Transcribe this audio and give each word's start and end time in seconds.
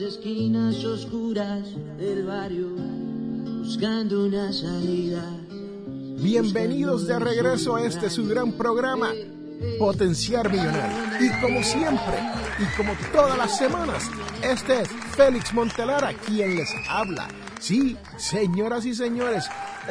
esquinas 0.00 0.84
oscuras 0.84 1.68
del 1.96 2.26
barrio, 2.26 2.68
buscando 3.58 4.26
una 4.26 4.52
salida. 4.52 5.24
Bienvenidos 6.18 7.06
de 7.06 7.18
regreso 7.18 7.76
a 7.76 7.84
este 7.84 8.10
su 8.10 8.26
gran 8.26 8.52
programa, 8.52 9.12
Potenciar 9.78 10.50
Millonario. 10.50 11.26
Y 11.26 11.40
como 11.40 11.62
siempre, 11.62 12.18
y 12.58 12.76
como 12.76 12.92
todas 13.12 13.38
las 13.38 13.56
semanas, 13.56 14.10
este 14.42 14.82
es 14.82 14.88
Félix 15.16 15.54
Montelara 15.54 16.12
quien 16.12 16.56
les 16.56 16.70
habla. 16.88 17.28
Sí, 17.58 17.96
señoras 18.18 18.84
y 18.84 18.94
señores, 18.94 19.46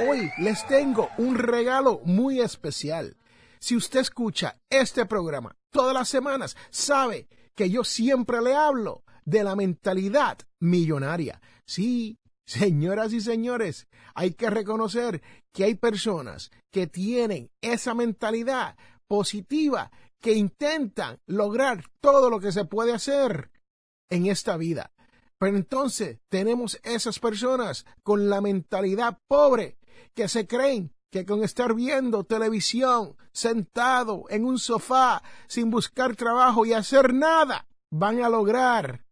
hoy 0.07 0.29
les 0.37 0.67
tengo 0.67 1.09
un 1.17 1.35
regalo 1.35 2.01
muy 2.05 2.41
especial. 2.41 3.17
Si 3.59 3.75
usted 3.75 4.01
escucha 4.01 4.59
este 4.69 5.05
programa 5.05 5.55
todas 5.71 5.93
las 5.95 6.09
semanas, 6.09 6.55
sabe 6.69 7.27
que 7.55 7.69
yo 7.71 7.83
siempre 7.83 8.41
le 8.41 8.53
hablo 8.53 9.04
de 9.25 9.43
la 9.43 9.55
mentalidad 9.55 10.37
millonaria. 10.59 11.41
Sí, 11.65 12.19
señoras 12.45 13.11
y 13.13 13.21
señores, 13.21 13.87
hay 14.13 14.33
que 14.33 14.49
reconocer 14.49 15.21
que 15.51 15.65
hay 15.65 15.75
personas 15.75 16.51
que 16.71 16.87
tienen 16.87 17.51
esa 17.61 17.93
mentalidad 17.93 18.77
positiva, 19.07 19.91
que 20.21 20.33
intentan 20.33 21.19
lograr 21.25 21.83
todo 21.99 22.29
lo 22.29 22.39
que 22.39 22.51
se 22.51 22.65
puede 22.65 22.93
hacer 22.93 23.51
en 24.09 24.27
esta 24.27 24.57
vida. 24.57 24.91
Pero 25.37 25.57
entonces 25.57 26.19
tenemos 26.29 26.79
esas 26.83 27.19
personas 27.19 27.85
con 28.03 28.29
la 28.29 28.41
mentalidad 28.41 29.19
pobre 29.27 29.77
que 30.13 30.27
se 30.27 30.47
creen 30.47 30.93
que 31.11 31.25
con 31.25 31.43
estar 31.43 31.73
viendo 31.73 32.23
televisión, 32.23 33.15
sentado 33.31 34.25
en 34.29 34.45
un 34.45 34.59
sofá, 34.59 35.23
sin 35.47 35.69
buscar 35.69 36.15
trabajo 36.15 36.65
y 36.65 36.73
hacer 36.73 37.13
nada, 37.13 37.67
van 37.89 38.21
a 38.21 38.29
lograr 38.29 39.04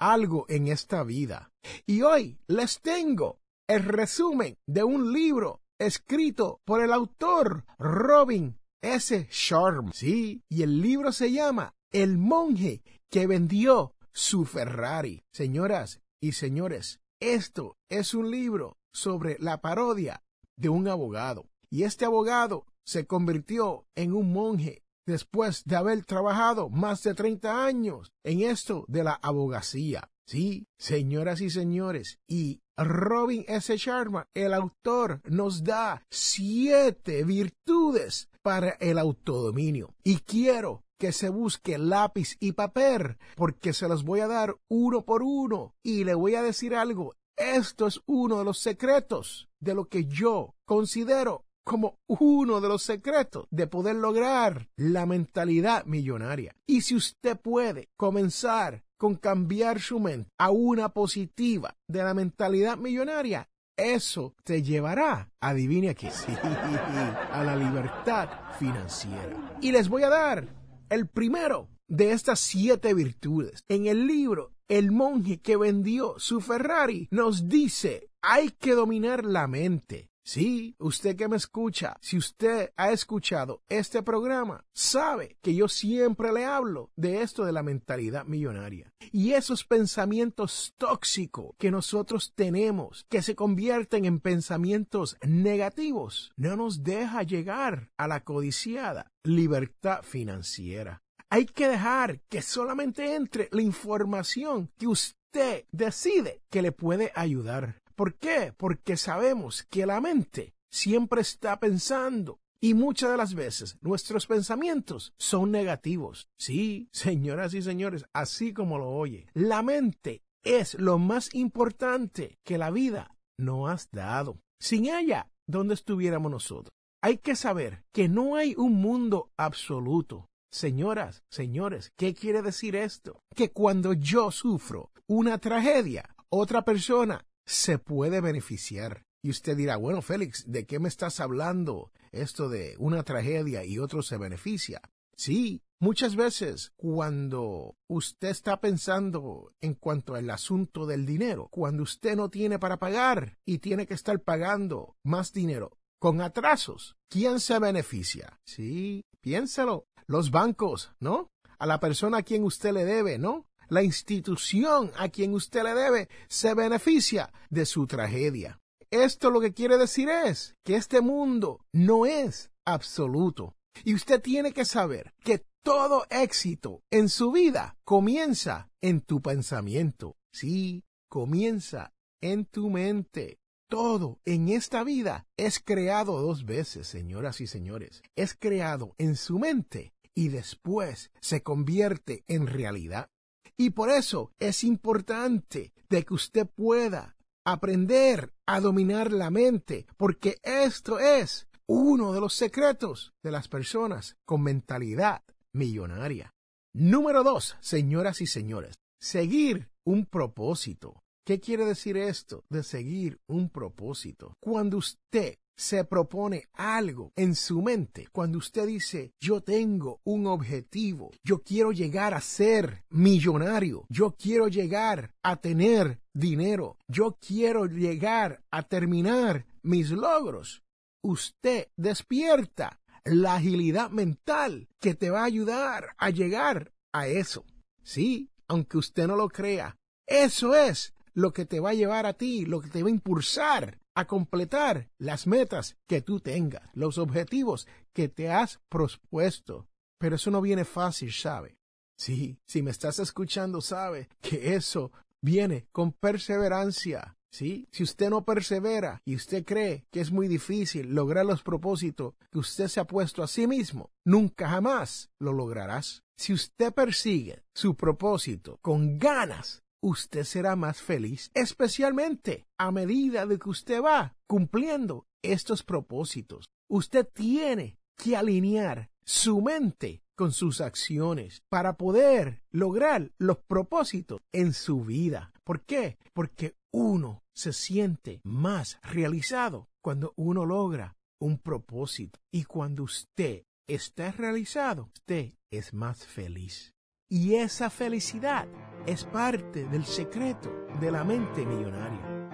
algo 0.00 0.46
en 0.48 0.66
esta 0.66 1.04
vida. 1.04 1.52
Y 1.86 2.02
hoy 2.02 2.38
les 2.48 2.80
tengo 2.80 3.38
el 3.68 3.84
resumen 3.84 4.56
de 4.66 4.82
un 4.82 5.12
libro 5.12 5.62
escrito 5.78 6.60
por 6.64 6.82
el 6.82 6.92
autor 6.92 7.64
Robin 7.78 8.58
S. 8.82 9.28
Sharma. 9.30 9.92
Sí, 9.92 10.42
y 10.48 10.62
el 10.62 10.80
libro 10.80 11.12
se 11.12 11.30
llama 11.30 11.74
El 11.92 12.18
monje 12.18 12.82
que 13.10 13.26
vendió 13.26 13.94
su 14.12 14.44
Ferrari. 14.46 15.22
Señoras 15.32 16.00
y 16.20 16.32
señores, 16.32 17.00
esto 17.20 17.76
es 17.88 18.14
un 18.14 18.30
libro 18.30 18.78
sobre 18.92 19.36
la 19.38 19.60
parodia 19.60 20.22
de 20.56 20.68
un 20.68 20.88
abogado. 20.88 21.46
Y 21.70 21.84
este 21.84 22.04
abogado 22.04 22.66
se 22.84 23.06
convirtió 23.06 23.86
en 23.94 24.12
un 24.12 24.32
monje 24.32 24.82
después 25.06 25.64
de 25.64 25.76
haber 25.76 26.04
trabajado 26.04 26.68
más 26.68 27.02
de 27.02 27.14
30 27.14 27.64
años 27.64 28.12
en 28.24 28.42
esto 28.42 28.84
de 28.88 29.04
la 29.04 29.14
abogacía. 29.14 30.08
Sí, 30.26 30.68
señoras 30.78 31.40
y 31.40 31.50
señores, 31.50 32.20
y 32.28 32.60
Robin 32.76 33.44
S. 33.48 33.76
Sharma, 33.76 34.28
el 34.32 34.54
autor, 34.54 35.20
nos 35.24 35.64
da 35.64 36.04
siete 36.08 37.24
virtudes 37.24 38.28
para 38.42 38.70
el 38.80 38.98
autodominio. 38.98 39.94
Y 40.04 40.18
quiero 40.18 40.84
que 40.98 41.12
se 41.12 41.30
busque 41.30 41.78
lápiz 41.78 42.36
y 42.40 42.52
papel, 42.52 43.16
porque 43.34 43.72
se 43.72 43.88
los 43.88 44.04
voy 44.04 44.20
a 44.20 44.28
dar 44.28 44.54
uno 44.68 45.04
por 45.04 45.22
uno. 45.22 45.74
Y 45.82 46.04
le 46.04 46.14
voy 46.14 46.36
a 46.36 46.42
decir 46.42 46.74
algo, 46.74 47.14
esto 47.36 47.86
es 47.86 48.00
uno 48.06 48.38
de 48.38 48.44
los 48.44 48.60
secretos 48.60 49.48
de 49.60 49.74
lo 49.74 49.86
que 49.86 50.04
yo 50.04 50.54
considero 50.64 51.44
como 51.64 51.98
uno 52.06 52.60
de 52.60 52.68
los 52.68 52.82
secretos 52.82 53.46
de 53.50 53.66
poder 53.66 53.96
lograr 53.96 54.68
la 54.76 55.06
mentalidad 55.06 55.84
millonaria. 55.84 56.54
Y 56.66 56.82
si 56.82 56.94
usted 56.94 57.38
puede 57.38 57.88
comenzar 57.96 58.84
con 58.98 59.16
cambiar 59.16 59.80
su 59.80 59.98
mente 59.98 60.30
a 60.38 60.50
una 60.50 60.90
positiva 60.90 61.74
de 61.88 62.02
la 62.02 62.14
mentalidad 62.14 62.76
millonaria, 62.76 63.48
eso 63.76 64.34
te 64.44 64.62
llevará, 64.62 65.30
adivine 65.40 65.88
aquí, 65.88 66.08
sí, 66.12 66.32
a 66.32 67.42
la 67.44 67.56
libertad 67.56 68.28
financiera. 68.58 69.58
Y 69.62 69.72
les 69.72 69.88
voy 69.88 70.02
a 70.02 70.10
dar 70.10 70.46
el 70.90 71.06
primero 71.06 71.68
de 71.88 72.12
estas 72.12 72.40
siete 72.40 72.92
virtudes. 72.94 73.64
En 73.68 73.86
el 73.86 74.06
libro 74.06 74.52
El 74.68 74.92
monje 74.92 75.40
que 75.40 75.56
vendió 75.56 76.14
su 76.18 76.40
Ferrari 76.40 77.08
nos 77.10 77.48
dice, 77.48 78.10
hay 78.22 78.50
que 78.50 78.72
dominar 78.72 79.24
la 79.24 79.46
mente. 79.46 80.09
Sí, 80.22 80.76
usted 80.78 81.16
que 81.16 81.28
me 81.28 81.36
escucha, 81.36 81.96
si 82.00 82.16
usted 82.16 82.72
ha 82.76 82.92
escuchado 82.92 83.62
este 83.68 84.02
programa, 84.02 84.64
sabe 84.72 85.38
que 85.42 85.54
yo 85.54 85.66
siempre 85.66 86.32
le 86.32 86.44
hablo 86.44 86.90
de 86.94 87.22
esto 87.22 87.44
de 87.44 87.52
la 87.52 87.62
mentalidad 87.62 88.26
millonaria. 88.26 88.92
Y 89.12 89.32
esos 89.32 89.64
pensamientos 89.64 90.74
tóxicos 90.76 91.54
que 91.58 91.70
nosotros 91.70 92.32
tenemos, 92.34 93.06
que 93.08 93.22
se 93.22 93.34
convierten 93.34 94.04
en 94.04 94.20
pensamientos 94.20 95.16
negativos, 95.26 96.32
no 96.36 96.56
nos 96.56 96.82
deja 96.82 97.22
llegar 97.22 97.90
a 97.96 98.06
la 98.06 98.22
codiciada 98.22 99.10
libertad 99.24 100.02
financiera. 100.02 101.02
Hay 101.30 101.46
que 101.46 101.68
dejar 101.68 102.20
que 102.28 102.42
solamente 102.42 103.14
entre 103.14 103.48
la 103.52 103.62
información 103.62 104.70
que 104.76 104.88
usted 104.88 105.64
decide 105.70 106.42
que 106.50 106.62
le 106.62 106.72
puede 106.72 107.12
ayudar. 107.14 107.80
¿Por 108.00 108.14
qué? 108.14 108.54
Porque 108.56 108.96
sabemos 108.96 109.64
que 109.64 109.84
la 109.84 110.00
mente 110.00 110.54
siempre 110.72 111.20
está 111.20 111.60
pensando 111.60 112.40
y 112.58 112.72
muchas 112.72 113.10
de 113.10 113.18
las 113.18 113.34
veces 113.34 113.76
nuestros 113.82 114.26
pensamientos 114.26 115.12
son 115.18 115.50
negativos. 115.50 116.30
Sí, 116.38 116.88
señoras 116.94 117.52
y 117.52 117.60
señores, 117.60 118.06
así 118.14 118.54
como 118.54 118.78
lo 118.78 118.88
oye. 118.88 119.26
La 119.34 119.62
mente 119.62 120.22
es 120.42 120.80
lo 120.80 120.98
más 120.98 121.34
importante 121.34 122.38
que 122.42 122.56
la 122.56 122.70
vida 122.70 123.14
nos 123.38 123.68
ha 123.68 123.86
dado. 123.92 124.40
Sin 124.58 124.86
ella, 124.86 125.30
¿dónde 125.46 125.74
estuviéramos 125.74 126.30
nosotros? 126.30 126.72
Hay 127.02 127.18
que 127.18 127.36
saber 127.36 127.84
que 127.92 128.08
no 128.08 128.34
hay 128.34 128.54
un 128.56 128.80
mundo 128.80 129.30
absoluto. 129.36 130.30
Señoras, 130.50 131.22
señores, 131.30 131.92
¿qué 131.98 132.14
quiere 132.14 132.40
decir 132.40 132.76
esto? 132.76 133.20
Que 133.36 133.50
cuando 133.50 133.92
yo 133.92 134.30
sufro 134.30 134.90
una 135.06 135.36
tragedia, 135.36 136.16
otra 136.30 136.64
persona 136.64 137.26
se 137.50 137.78
puede 137.78 138.20
beneficiar. 138.20 139.02
Y 139.22 139.30
usted 139.30 139.56
dirá, 139.56 139.76
bueno, 139.76 140.02
Félix, 140.02 140.44
¿de 140.50 140.66
qué 140.66 140.78
me 140.78 140.88
estás 140.88 141.20
hablando? 141.20 141.90
Esto 142.12 142.48
de 142.48 142.76
una 142.78 143.02
tragedia 143.02 143.64
y 143.64 143.78
otro 143.78 144.02
se 144.02 144.16
beneficia. 144.16 144.80
Sí, 145.16 145.60
muchas 145.80 146.16
veces 146.16 146.72
cuando 146.76 147.74
usted 147.88 148.28
está 148.28 148.60
pensando 148.60 149.52
en 149.60 149.74
cuanto 149.74 150.14
al 150.14 150.30
asunto 150.30 150.86
del 150.86 151.04
dinero, 151.04 151.48
cuando 151.50 151.82
usted 151.82 152.16
no 152.16 152.30
tiene 152.30 152.58
para 152.58 152.78
pagar 152.78 153.36
y 153.44 153.58
tiene 153.58 153.86
que 153.86 153.94
estar 153.94 154.20
pagando 154.20 154.96
más 155.04 155.32
dinero 155.32 155.76
con 155.98 156.22
atrasos, 156.22 156.96
¿quién 157.10 157.40
se 157.40 157.58
beneficia? 157.58 158.40
Sí, 158.46 159.04
piénselo. 159.20 159.84
Los 160.06 160.30
bancos, 160.30 160.92
¿no? 161.00 161.28
A 161.58 161.66
la 161.66 161.78
persona 161.78 162.18
a 162.18 162.22
quien 162.22 162.44
usted 162.44 162.72
le 162.72 162.84
debe, 162.84 163.18
¿no? 163.18 163.49
La 163.70 163.82
institución 163.82 164.92
a 164.96 165.08
quien 165.08 165.32
usted 165.34 165.62
le 165.62 165.74
debe 165.74 166.08
se 166.28 166.54
beneficia 166.54 167.32
de 167.48 167.64
su 167.64 167.86
tragedia. 167.86 168.60
Esto 168.90 169.30
lo 169.30 169.40
que 169.40 169.54
quiere 169.54 169.78
decir 169.78 170.08
es 170.08 170.56
que 170.64 170.76
este 170.76 171.00
mundo 171.00 171.64
no 171.72 172.06
es 172.06 172.50
absoluto. 172.64 173.54
Y 173.84 173.94
usted 173.94 174.20
tiene 174.20 174.52
que 174.52 174.64
saber 174.64 175.14
que 175.24 175.44
Todo 175.62 176.06
éxito 176.08 176.82
en 176.90 177.10
su 177.10 177.32
vida 177.32 177.76
comienza 177.84 178.70
en 178.80 179.02
tu 179.02 179.20
pensamiento. 179.20 180.16
Sí, 180.32 180.84
comienza 181.10 181.92
en 182.22 182.46
tu 182.46 182.70
mente. 182.70 183.38
Todo 183.68 184.20
en 184.24 184.48
esta 184.48 184.84
vida 184.84 185.26
es 185.36 185.60
creado 185.60 186.18
dos 186.22 186.46
veces, 186.46 186.86
señoras 186.86 187.42
y 187.42 187.46
señores. 187.46 188.02
Es 188.16 188.34
creado 188.34 188.94
en 188.96 189.16
su 189.16 189.38
mente 189.38 189.92
y 190.14 190.28
después 190.28 191.10
se 191.20 191.42
convierte 191.42 192.24
en 192.26 192.46
realidad. 192.46 193.10
Y 193.60 193.68
por 193.68 193.90
eso 193.90 194.32
es 194.38 194.64
importante 194.64 195.74
de 195.90 196.02
que 196.02 196.14
usted 196.14 196.46
pueda 196.46 197.18
aprender 197.44 198.32
a 198.46 198.58
dominar 198.58 199.12
la 199.12 199.28
mente, 199.28 199.86
porque 199.98 200.38
esto 200.42 200.98
es 200.98 201.46
uno 201.66 202.14
de 202.14 202.20
los 202.22 202.32
secretos 202.32 203.12
de 203.22 203.30
las 203.30 203.48
personas 203.48 204.16
con 204.24 204.42
mentalidad 204.42 205.22
millonaria. 205.52 206.32
Número 206.72 207.22
dos, 207.22 207.58
señoras 207.60 208.22
y 208.22 208.26
señores, 208.26 208.76
seguir 208.98 209.68
un 209.84 210.06
propósito. 210.06 211.02
¿Qué 211.26 211.38
quiere 211.38 211.66
decir 211.66 211.98
esto 211.98 212.46
de 212.48 212.62
seguir 212.62 213.20
un 213.26 213.50
propósito? 213.50 214.38
Cuando 214.40 214.78
usted 214.78 215.36
se 215.60 215.84
propone 215.84 216.48
algo 216.54 217.12
en 217.16 217.34
su 217.34 217.60
mente, 217.60 218.08
cuando 218.12 218.38
usted 218.38 218.66
dice, 218.66 219.12
yo 219.20 219.42
tengo 219.42 220.00
un 220.04 220.26
objetivo, 220.26 221.10
yo 221.22 221.42
quiero 221.42 221.70
llegar 221.70 222.14
a 222.14 222.22
ser 222.22 222.82
millonario, 222.88 223.84
yo 223.90 224.16
quiero 224.16 224.48
llegar 224.48 225.12
a 225.22 225.36
tener 225.36 226.00
dinero, 226.14 226.78
yo 226.88 227.18
quiero 227.20 227.66
llegar 227.66 228.42
a 228.50 228.62
terminar 228.62 229.44
mis 229.62 229.90
logros, 229.90 230.62
usted 231.04 231.68
despierta 231.76 232.80
la 233.04 233.34
agilidad 233.34 233.90
mental 233.90 234.66
que 234.80 234.94
te 234.94 235.10
va 235.10 235.20
a 235.20 235.24
ayudar 235.24 235.94
a 235.98 236.08
llegar 236.08 236.72
a 236.94 237.06
eso. 237.06 237.44
Sí, 237.82 238.30
aunque 238.48 238.78
usted 238.78 239.06
no 239.06 239.14
lo 239.14 239.28
crea, 239.28 239.76
eso 240.06 240.54
es 240.54 240.94
lo 241.12 241.34
que 241.34 241.44
te 241.44 241.60
va 241.60 241.70
a 241.70 241.74
llevar 241.74 242.06
a 242.06 242.14
ti, 242.14 242.46
lo 242.46 242.62
que 242.62 242.70
te 242.70 242.82
va 242.82 242.88
a 242.88 242.92
impulsar 242.92 243.78
a 244.00 244.06
completar 244.06 244.90
las 244.98 245.26
metas 245.26 245.76
que 245.86 246.02
tú 246.02 246.20
tengas, 246.20 246.68
los 246.74 246.98
objetivos 246.98 247.66
que 247.92 248.08
te 248.08 248.30
has 248.30 248.60
propuesto. 248.68 249.68
Pero 249.98 250.16
eso 250.16 250.30
no 250.30 250.40
viene 250.40 250.64
fácil, 250.64 251.12
¿sabe? 251.12 251.58
Sí, 251.96 252.38
si 252.46 252.62
me 252.62 252.70
estás 252.70 252.98
escuchando, 252.98 253.60
sabe 253.60 254.08
que 254.22 254.54
eso 254.54 254.90
viene 255.20 255.66
con 255.72 255.92
perseverancia. 255.92 257.16
¿Sí? 257.32 257.68
Si 257.70 257.84
usted 257.84 258.10
no 258.10 258.24
persevera 258.24 259.02
y 259.04 259.14
usted 259.14 259.44
cree 259.44 259.86
que 259.92 260.00
es 260.00 260.10
muy 260.10 260.26
difícil 260.26 260.92
lograr 260.92 261.24
los 261.24 261.44
propósitos 261.44 262.14
que 262.32 262.40
usted 262.40 262.66
se 262.66 262.80
ha 262.80 262.86
puesto 262.86 263.22
a 263.22 263.28
sí 263.28 263.46
mismo, 263.46 263.92
nunca 264.04 264.48
jamás 264.48 265.10
lo 265.20 265.32
lograrás. 265.32 266.02
Si 266.16 266.32
usted 266.32 266.72
persigue 266.72 267.44
su 267.54 267.76
propósito 267.76 268.58
con 268.60 268.98
ganas, 268.98 269.62
usted 269.82 270.24
será 270.24 270.56
más 270.56 270.80
feliz, 270.82 271.30
especialmente 271.34 272.46
a 272.58 272.70
medida 272.70 273.26
de 273.26 273.38
que 273.38 273.50
usted 273.50 273.82
va 273.82 274.16
cumpliendo 274.26 275.06
estos 275.22 275.62
propósitos. 275.62 276.48
Usted 276.68 277.06
tiene 277.12 277.78
que 277.96 278.16
alinear 278.16 278.90
su 279.04 279.40
mente 279.40 280.02
con 280.16 280.32
sus 280.32 280.60
acciones 280.60 281.42
para 281.48 281.76
poder 281.76 282.42
lograr 282.50 283.10
los 283.18 283.38
propósitos 283.38 284.20
en 284.32 284.52
su 284.52 284.84
vida. 284.84 285.32
¿Por 285.44 285.62
qué? 285.62 285.98
Porque 286.12 286.54
uno 286.72 287.22
se 287.34 287.52
siente 287.52 288.20
más 288.22 288.78
realizado 288.82 289.68
cuando 289.82 290.12
uno 290.16 290.44
logra 290.44 290.96
un 291.18 291.38
propósito 291.38 292.20
y 292.30 292.44
cuando 292.44 292.84
usted 292.84 293.44
está 293.66 294.12
realizado, 294.12 294.90
usted 294.94 295.34
es 295.50 295.72
más 295.72 296.06
feliz. 296.06 296.74
Y 297.12 297.34
esa 297.34 297.70
felicidad 297.70 298.46
es 298.86 299.02
parte 299.02 299.64
del 299.64 299.84
secreto 299.84 300.48
de 300.78 300.92
la 300.92 301.02
mente 301.02 301.44
millonaria. 301.44 302.28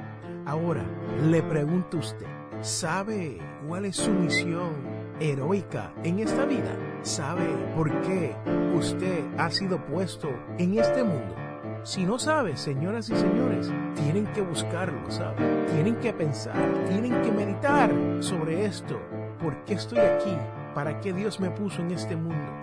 Ahora, 0.44 0.84
le 1.30 1.42
pregunto 1.42 1.96
a 1.96 2.00
usted, 2.00 2.26
¿sabe 2.60 3.38
cuál 3.66 3.86
es 3.86 3.96
su 3.96 4.10
misión 4.10 4.74
heroica 5.18 5.94
en 6.04 6.18
esta 6.18 6.44
vida? 6.44 6.76
¿Sabe 7.00 7.46
por 7.74 7.90
qué 8.02 8.36
usted 8.74 9.24
ha 9.38 9.50
sido 9.50 9.82
puesto 9.86 10.28
en 10.58 10.78
este 10.78 11.02
mundo? 11.02 11.34
Si 11.82 12.04
no 12.04 12.18
sabe, 12.18 12.58
señoras 12.58 13.08
y 13.08 13.16
señores, 13.16 13.72
tienen 13.94 14.26
que 14.34 14.42
buscarlo, 14.42 15.10
¿sabe? 15.10 15.64
Tienen 15.72 15.96
que 16.00 16.12
pensar, 16.12 16.84
tienen 16.86 17.22
que 17.22 17.32
meditar 17.32 17.90
sobre 18.20 18.66
esto. 18.66 19.00
¿Por 19.42 19.64
qué 19.64 19.72
estoy 19.72 20.00
aquí? 20.00 20.36
¿Para 20.74 21.00
qué 21.00 21.14
Dios 21.14 21.40
me 21.40 21.50
puso 21.50 21.80
en 21.80 21.92
este 21.92 22.14
mundo? 22.14 22.60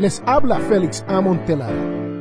Les 0.00 0.22
habla 0.24 0.58
Félix 0.60 1.04
Amontelar. 1.08 1.70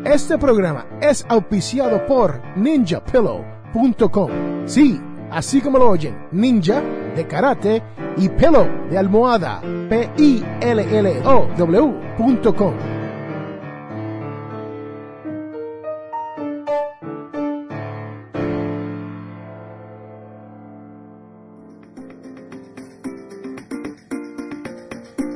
Este 0.04 0.38
programa 0.38 0.86
es 1.02 1.26
auspiciado 1.30 2.06
por 2.08 2.42
ninjapillow.com. 2.58 4.32
Sí, 4.66 5.00
así 5.32 5.62
como 5.62 5.78
lo 5.78 5.90
oyen, 5.90 6.28
ninja 6.34 6.82
de 7.16 7.26
karate 7.26 7.82
y 8.18 8.28
pillow 8.28 8.68
de 8.90 8.98
almohada. 8.98 9.62
P 9.90 10.10
I 10.18 10.44
L 10.60 11.00
L 11.00 11.22
O 11.26 11.48
W.com. 11.58 12.99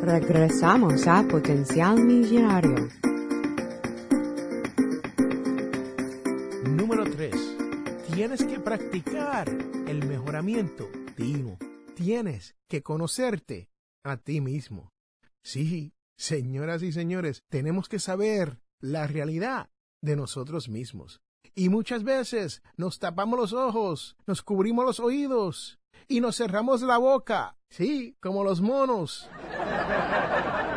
Regresamos 0.05 1.07
a 1.07 1.23
Potencial 1.23 2.03
Millonario. 2.03 2.89
Número 6.65 7.05
3. 7.05 7.33
Tienes 8.13 8.43
que 8.43 8.59
practicar 8.59 9.47
el 9.87 10.05
mejoramiento 10.05 10.89
continuo. 11.15 11.57
Tienes 11.95 12.55
que 12.67 12.81
conocerte 12.81 13.69
a 14.03 14.17
ti 14.17 14.41
mismo. 14.41 14.91
Sí, 15.41 15.93
señoras 16.17 16.83
y 16.83 16.91
señores, 16.91 17.43
tenemos 17.49 17.87
que 17.87 17.99
saber 17.99 18.59
la 18.81 19.07
realidad 19.07 19.69
de 20.01 20.15
nosotros 20.15 20.67
mismos. 20.69 21.21
Y 21.55 21.69
muchas 21.69 22.03
veces 22.03 22.61
nos 22.75 22.99
tapamos 22.99 23.39
los 23.39 23.53
ojos, 23.53 24.17
nos 24.25 24.41
cubrimos 24.41 24.85
los 24.85 24.99
oídos 24.99 25.79
y 26.07 26.19
nos 26.19 26.37
cerramos 26.37 26.81
la 26.81 26.97
boca. 26.97 27.57
Sí, 27.69 28.17
como 28.19 28.43
los 28.43 28.59
monos. 28.59 29.29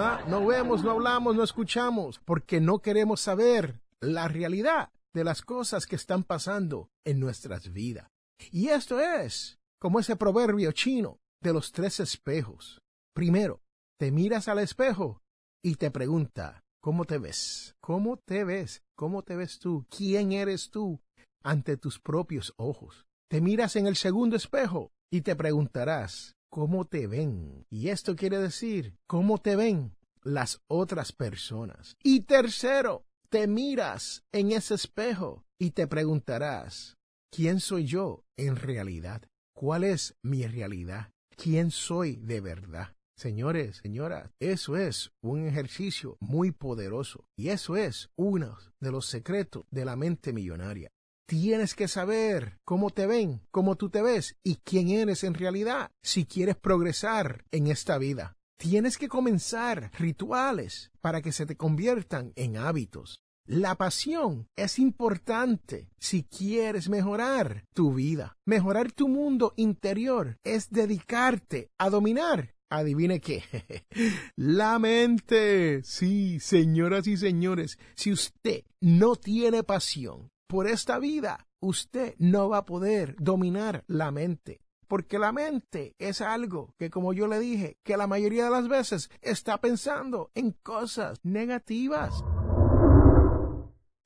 Ah, 0.00 0.22
no 0.28 0.46
vemos, 0.46 0.84
no 0.84 0.92
hablamos, 0.92 1.34
no 1.34 1.42
escuchamos, 1.42 2.20
porque 2.24 2.60
no 2.60 2.78
queremos 2.78 3.20
saber 3.20 3.80
la 4.00 4.28
realidad 4.28 4.92
de 5.12 5.24
las 5.24 5.42
cosas 5.42 5.88
que 5.88 5.96
están 5.96 6.22
pasando 6.22 6.88
en 7.04 7.18
nuestras 7.18 7.72
vidas. 7.72 8.08
Y 8.52 8.68
esto 8.68 9.00
es 9.00 9.58
como 9.80 9.98
ese 9.98 10.14
proverbio 10.14 10.70
chino 10.70 11.18
de 11.42 11.52
los 11.52 11.72
tres 11.72 11.98
espejos. 11.98 12.80
Primero, 13.12 13.60
te 13.98 14.12
miras 14.12 14.46
al 14.46 14.60
espejo 14.60 15.20
y 15.64 15.74
te 15.74 15.90
pregunta, 15.90 16.62
¿cómo 16.80 17.04
te 17.04 17.18
ves? 17.18 17.74
¿Cómo 17.80 18.18
te 18.18 18.44
ves? 18.44 18.82
¿Cómo 18.96 19.22
te 19.24 19.34
ves 19.34 19.58
tú? 19.58 19.84
¿Quién 19.90 20.30
eres 20.30 20.70
tú 20.70 21.00
ante 21.42 21.76
tus 21.76 21.98
propios 21.98 22.54
ojos? 22.56 23.04
Te 23.28 23.40
miras 23.40 23.74
en 23.74 23.88
el 23.88 23.96
segundo 23.96 24.36
espejo 24.36 24.92
y 25.10 25.22
te 25.22 25.34
preguntarás, 25.34 26.36
¿cómo 26.50 26.86
te 26.86 27.06
ven? 27.06 27.66
Y 27.70 27.88
esto 27.88 28.16
quiere 28.16 28.38
decir, 28.38 28.96
¿cómo 29.06 29.38
te 29.38 29.56
ven 29.56 29.94
las 30.22 30.60
otras 30.66 31.12
personas? 31.12 31.96
Y 32.02 32.20
tercero, 32.20 33.04
te 33.28 33.46
miras 33.46 34.24
en 34.32 34.52
ese 34.52 34.74
espejo 34.74 35.44
y 35.58 35.70
te 35.72 35.86
preguntarás, 35.86 36.96
¿quién 37.30 37.60
soy 37.60 37.86
yo 37.86 38.24
en 38.36 38.56
realidad? 38.56 39.22
¿Cuál 39.54 39.84
es 39.84 40.16
mi 40.22 40.46
realidad? 40.46 41.10
¿Quién 41.36 41.70
soy 41.70 42.16
de 42.16 42.40
verdad? 42.40 42.94
Señores, 43.16 43.80
señoras, 43.82 44.30
eso 44.38 44.76
es 44.76 45.10
un 45.22 45.44
ejercicio 45.44 46.16
muy 46.20 46.52
poderoso 46.52 47.24
y 47.36 47.48
eso 47.48 47.76
es 47.76 48.10
uno 48.16 48.56
de 48.80 48.92
los 48.92 49.06
secretos 49.06 49.64
de 49.72 49.84
la 49.84 49.96
mente 49.96 50.32
millonaria. 50.32 50.88
Tienes 51.28 51.74
que 51.74 51.88
saber 51.88 52.58
cómo 52.64 52.88
te 52.88 53.06
ven, 53.06 53.42
cómo 53.50 53.76
tú 53.76 53.90
te 53.90 54.00
ves 54.00 54.38
y 54.42 54.56
quién 54.64 54.88
eres 54.88 55.24
en 55.24 55.34
realidad 55.34 55.90
si 56.02 56.24
quieres 56.24 56.56
progresar 56.56 57.44
en 57.50 57.66
esta 57.66 57.98
vida. 57.98 58.38
Tienes 58.58 58.96
que 58.96 59.08
comenzar 59.08 59.90
rituales 59.98 60.90
para 61.02 61.20
que 61.20 61.32
se 61.32 61.44
te 61.44 61.54
conviertan 61.54 62.32
en 62.34 62.56
hábitos. 62.56 63.20
La 63.46 63.74
pasión 63.74 64.46
es 64.56 64.78
importante 64.78 65.90
si 65.98 66.22
quieres 66.24 66.88
mejorar 66.88 67.64
tu 67.74 67.92
vida. 67.92 68.38
Mejorar 68.46 68.90
tu 68.90 69.06
mundo 69.06 69.52
interior 69.56 70.38
es 70.44 70.70
dedicarte 70.70 71.68
a 71.76 71.90
dominar 71.90 72.54
Adivine 72.70 73.20
qué. 73.20 73.42
La 74.36 74.78
mente. 74.78 75.82
Sí, 75.84 76.38
señoras 76.40 77.06
y 77.06 77.16
señores, 77.16 77.78
si 77.94 78.12
usted 78.12 78.64
no 78.80 79.16
tiene 79.16 79.62
pasión 79.62 80.30
por 80.48 80.66
esta 80.66 80.98
vida, 80.98 81.46
usted 81.60 82.14
no 82.18 82.48
va 82.48 82.58
a 82.58 82.64
poder 82.64 83.14
dominar 83.18 83.84
la 83.86 84.10
mente. 84.10 84.62
Porque 84.88 85.18
la 85.18 85.30
mente 85.30 85.94
es 85.98 86.22
algo 86.22 86.74
que, 86.78 86.88
como 86.88 87.12
yo 87.12 87.26
le 87.26 87.38
dije, 87.38 87.76
que 87.84 87.98
la 87.98 88.06
mayoría 88.06 88.44
de 88.44 88.50
las 88.50 88.66
veces 88.66 89.10
está 89.20 89.60
pensando 89.60 90.30
en 90.34 90.52
cosas 90.52 91.20
negativas. 91.22 92.24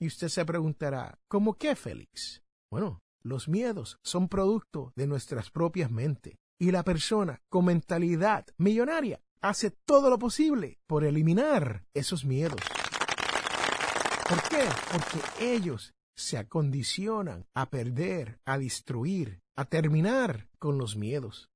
Y 0.00 0.08
usted 0.08 0.26
se 0.26 0.44
preguntará, 0.44 1.16
¿cómo 1.28 1.54
qué, 1.54 1.76
Félix? 1.76 2.42
Bueno, 2.68 2.99
los 3.22 3.46
miedos 3.46 4.00
son 4.02 4.28
producto 4.28 4.92
de 4.96 5.06
nuestras 5.06 5.52
propias 5.52 5.92
mentes. 5.92 6.34
Y 6.58 6.72
la 6.72 6.82
persona 6.82 7.40
con 7.49 7.66
mentalidad 7.66 8.46
millonaria 8.58 9.20
hace 9.40 9.70
todo 9.70 10.11
lo 10.11 10.18
posible 10.18 10.80
por 10.88 11.04
eliminar 11.04 11.84
esos 11.94 12.25
miedos. 12.25 12.61
¿Por 14.28 14.42
qué? 14.49 14.64
Porque 14.90 15.54
ellos 15.54 15.92
se 16.16 16.38
acondicionan 16.38 17.47
a 17.54 17.71
perder, 17.71 18.38
a 18.45 18.59
destruir, 18.59 19.40
a 19.57 19.64
terminar 19.64 20.49
con 20.59 20.78
los 20.78 20.97
miedos. 20.97 21.50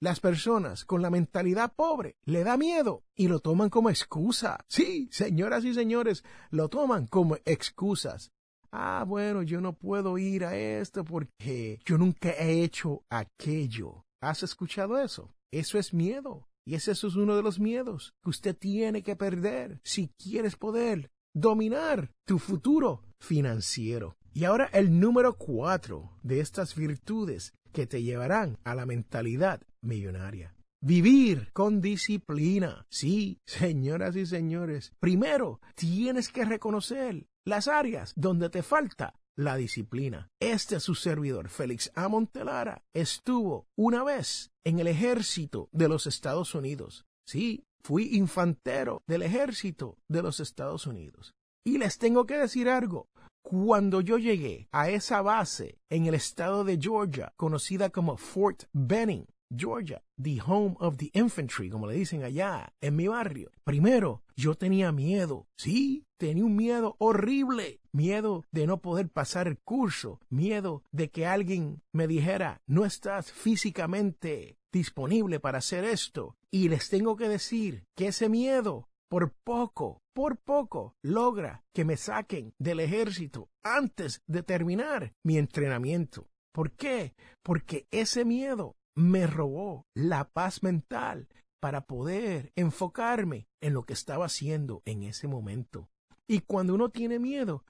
Las 0.00 0.20
personas 0.20 0.84
con 0.84 1.00
la 1.02 1.10
mentalidad 1.10 1.72
pobre 1.74 2.16
le 2.24 2.44
da 2.44 2.56
miedo 2.56 3.04
y 3.14 3.28
lo 3.28 3.40
toman 3.40 3.70
como 3.70 3.90
excusa. 3.90 4.58
Sí, 4.68 5.08
señoras 5.10 5.64
y 5.64 5.72
señores, 5.72 6.24
lo 6.50 6.68
toman 6.68 7.06
como 7.06 7.36
excusas. 7.44 8.30
Ah, 8.70 9.04
bueno, 9.06 9.42
yo 9.42 9.60
no 9.60 9.72
puedo 9.72 10.18
ir 10.18 10.44
a 10.44 10.56
esto 10.56 11.04
porque 11.04 11.78
yo 11.84 11.96
nunca 11.96 12.30
he 12.32 12.62
hecho 12.64 13.04
aquello. 13.08 14.04
¿Has 14.20 14.42
escuchado 14.42 14.98
eso? 14.98 15.32
Eso 15.52 15.78
es 15.78 15.94
miedo. 15.94 16.48
Y 16.66 16.74
ese 16.74 16.92
es 16.92 17.04
uno 17.04 17.36
de 17.36 17.42
los 17.42 17.60
miedos 17.60 18.14
que 18.22 18.30
usted 18.30 18.56
tiene 18.56 19.02
que 19.02 19.16
perder 19.16 19.80
si 19.84 20.08
quieres 20.18 20.56
poder 20.56 21.10
dominar 21.34 22.10
tu 22.24 22.38
futuro 22.38 23.02
financiero. 23.20 24.16
Y 24.32 24.44
ahora 24.44 24.70
el 24.72 24.98
número 24.98 25.36
cuatro 25.36 26.16
de 26.22 26.40
estas 26.40 26.74
virtudes 26.74 27.52
que 27.72 27.86
te 27.86 28.02
llevarán 28.02 28.58
a 28.64 28.74
la 28.74 28.86
mentalidad 28.86 29.60
millonaria. 29.82 30.54
Vivir 30.80 31.50
con 31.52 31.80
disciplina. 31.80 32.86
Sí, 32.90 33.40
señoras 33.46 34.16
y 34.16 34.26
señores. 34.26 34.92
Primero, 35.00 35.60
tienes 35.74 36.28
que 36.28 36.44
reconocer 36.44 37.26
las 37.44 37.68
áreas 37.68 38.12
donde 38.16 38.50
te 38.50 38.62
falta 38.62 39.14
la 39.36 39.56
disciplina. 39.56 40.28
Este 40.40 40.78
su 40.80 40.94
servidor, 40.94 41.48
Félix 41.48 41.90
A. 41.94 42.08
Montelara, 42.08 42.84
estuvo 42.92 43.66
una 43.76 44.04
vez 44.04 44.52
en 44.64 44.78
el 44.78 44.86
ejército 44.86 45.68
de 45.72 45.88
los 45.88 46.06
Estados 46.06 46.54
Unidos. 46.54 47.06
Sí, 47.26 47.64
fui 47.84 48.16
infantero 48.16 49.02
del 49.06 49.22
ejército 49.22 49.98
de 50.08 50.22
los 50.22 50.40
Estados 50.40 50.86
Unidos. 50.86 51.34
Y 51.66 51.78
les 51.78 51.98
tengo 51.98 52.24
que 52.26 52.38
decir 52.38 52.68
algo. 52.68 53.08
Cuando 53.42 54.00
yo 54.00 54.16
llegué 54.16 54.68
a 54.72 54.88
esa 54.88 55.20
base 55.20 55.78
en 55.90 56.06
el 56.06 56.14
estado 56.14 56.64
de 56.64 56.78
Georgia, 56.80 57.34
conocida 57.36 57.90
como 57.90 58.16
Fort 58.16 58.64
Benning, 58.72 59.26
Georgia, 59.54 60.02
the 60.20 60.40
home 60.40 60.76
of 60.80 60.96
the 60.96 61.10
infantry, 61.12 61.68
como 61.68 61.86
le 61.86 61.94
dicen 61.94 62.24
allá 62.24 62.72
en 62.80 62.96
mi 62.96 63.06
barrio. 63.06 63.50
Primero, 63.64 64.22
yo 64.34 64.54
tenía 64.54 64.90
miedo. 64.90 65.46
Sí, 65.58 66.06
tenía 66.18 66.44
un 66.44 66.56
miedo 66.56 66.96
horrible. 66.98 67.80
Miedo 67.92 68.44
de 68.50 68.66
no 68.66 68.80
poder 68.80 69.10
pasar 69.10 69.46
el 69.46 69.58
curso. 69.58 70.20
Miedo 70.30 70.82
de 70.90 71.10
que 71.10 71.26
alguien 71.26 71.82
me 71.92 72.06
dijera, 72.06 72.62
no 72.66 72.86
estás 72.86 73.30
físicamente 73.30 74.56
disponible 74.74 75.40
para 75.40 75.58
hacer 75.58 75.84
esto. 75.84 76.36
Y 76.50 76.68
les 76.68 76.90
tengo 76.90 77.16
que 77.16 77.28
decir 77.28 77.84
que 77.96 78.08
ese 78.08 78.28
miedo 78.28 78.88
por 79.08 79.32
poco, 79.44 80.02
por 80.12 80.38
poco, 80.38 80.94
logra 81.02 81.64
que 81.72 81.84
me 81.84 81.96
saquen 81.96 82.52
del 82.58 82.80
ejército 82.80 83.48
antes 83.62 84.20
de 84.26 84.42
terminar 84.42 85.12
mi 85.24 85.38
entrenamiento. 85.38 86.28
¿Por 86.52 86.72
qué? 86.72 87.14
Porque 87.42 87.86
ese 87.90 88.24
miedo 88.24 88.76
me 88.96 89.26
robó 89.26 89.86
la 89.94 90.28
paz 90.28 90.62
mental 90.62 91.28
para 91.60 91.86
poder 91.86 92.52
enfocarme 92.56 93.46
en 93.62 93.72
lo 93.72 93.84
que 93.84 93.92
estaba 93.92 94.26
haciendo 94.26 94.82
en 94.84 95.02
ese 95.04 95.28
momento. 95.28 95.88
Y 96.28 96.40
cuando 96.40 96.74
uno 96.74 96.90
tiene 96.90 97.18
miedo, 97.18 97.64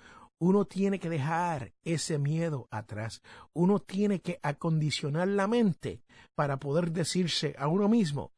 uno 0.45 0.67
tiene 0.67 1.01
que 1.01 1.09
dejar 1.09 1.73
ese 1.85 2.19
miedo 2.19 2.69
atrás. 2.71 3.23
Uno 3.55 3.79
tiene 3.79 4.21
que 4.21 4.39
acondicionar 4.43 5.27
la 5.27 5.47
mente 5.47 6.03
para 6.35 6.59
poder 6.59 6.93
decirse 6.93 7.55
a 7.59 7.67
uno 7.67 7.89
mismo, 7.89 8.33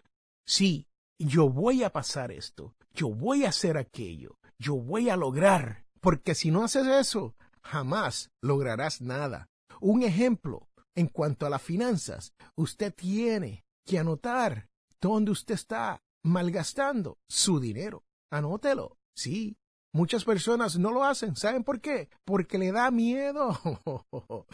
sí, 0.46 0.86
yo 1.18 1.48
voy 1.48 1.82
a 1.82 1.90
pasar 1.90 2.30
esto, 2.30 2.76
yo 2.94 3.08
voy 3.08 3.44
a 3.44 3.48
hacer 3.48 3.76
aquello, 3.76 4.38
yo 4.56 4.76
voy 4.76 5.10
a 5.10 5.16
lograr, 5.16 5.84
porque 6.00 6.36
si 6.36 6.52
no 6.52 6.62
haces 6.62 6.86
eso, 6.86 7.34
jamás 7.60 8.30
lograrás 8.40 9.00
nada. 9.00 9.48
Un 9.80 10.04
ejemplo, 10.04 10.68
en 10.94 11.08
cuanto 11.08 11.44
a 11.44 11.50
las 11.50 11.62
finanzas, 11.62 12.34
usted 12.54 12.94
tiene 12.94 13.64
que 13.84 13.98
anotar 13.98 14.68
dónde 15.00 15.32
usted 15.32 15.54
está 15.54 16.02
malgastando 16.22 17.18
su 17.28 17.58
dinero. 17.58 18.04
Anótelo. 18.30 18.96
Sí, 19.16 19.56
muchas 19.96 20.24
personas 20.24 20.78
no 20.78 20.92
lo 20.92 21.02
hacen. 21.02 21.34
¿Saben 21.34 21.64
por 21.64 21.80
qué? 21.80 22.08
Porque 22.24 22.58
le 22.58 22.70
da 22.70 22.90
miedo. 22.90 23.58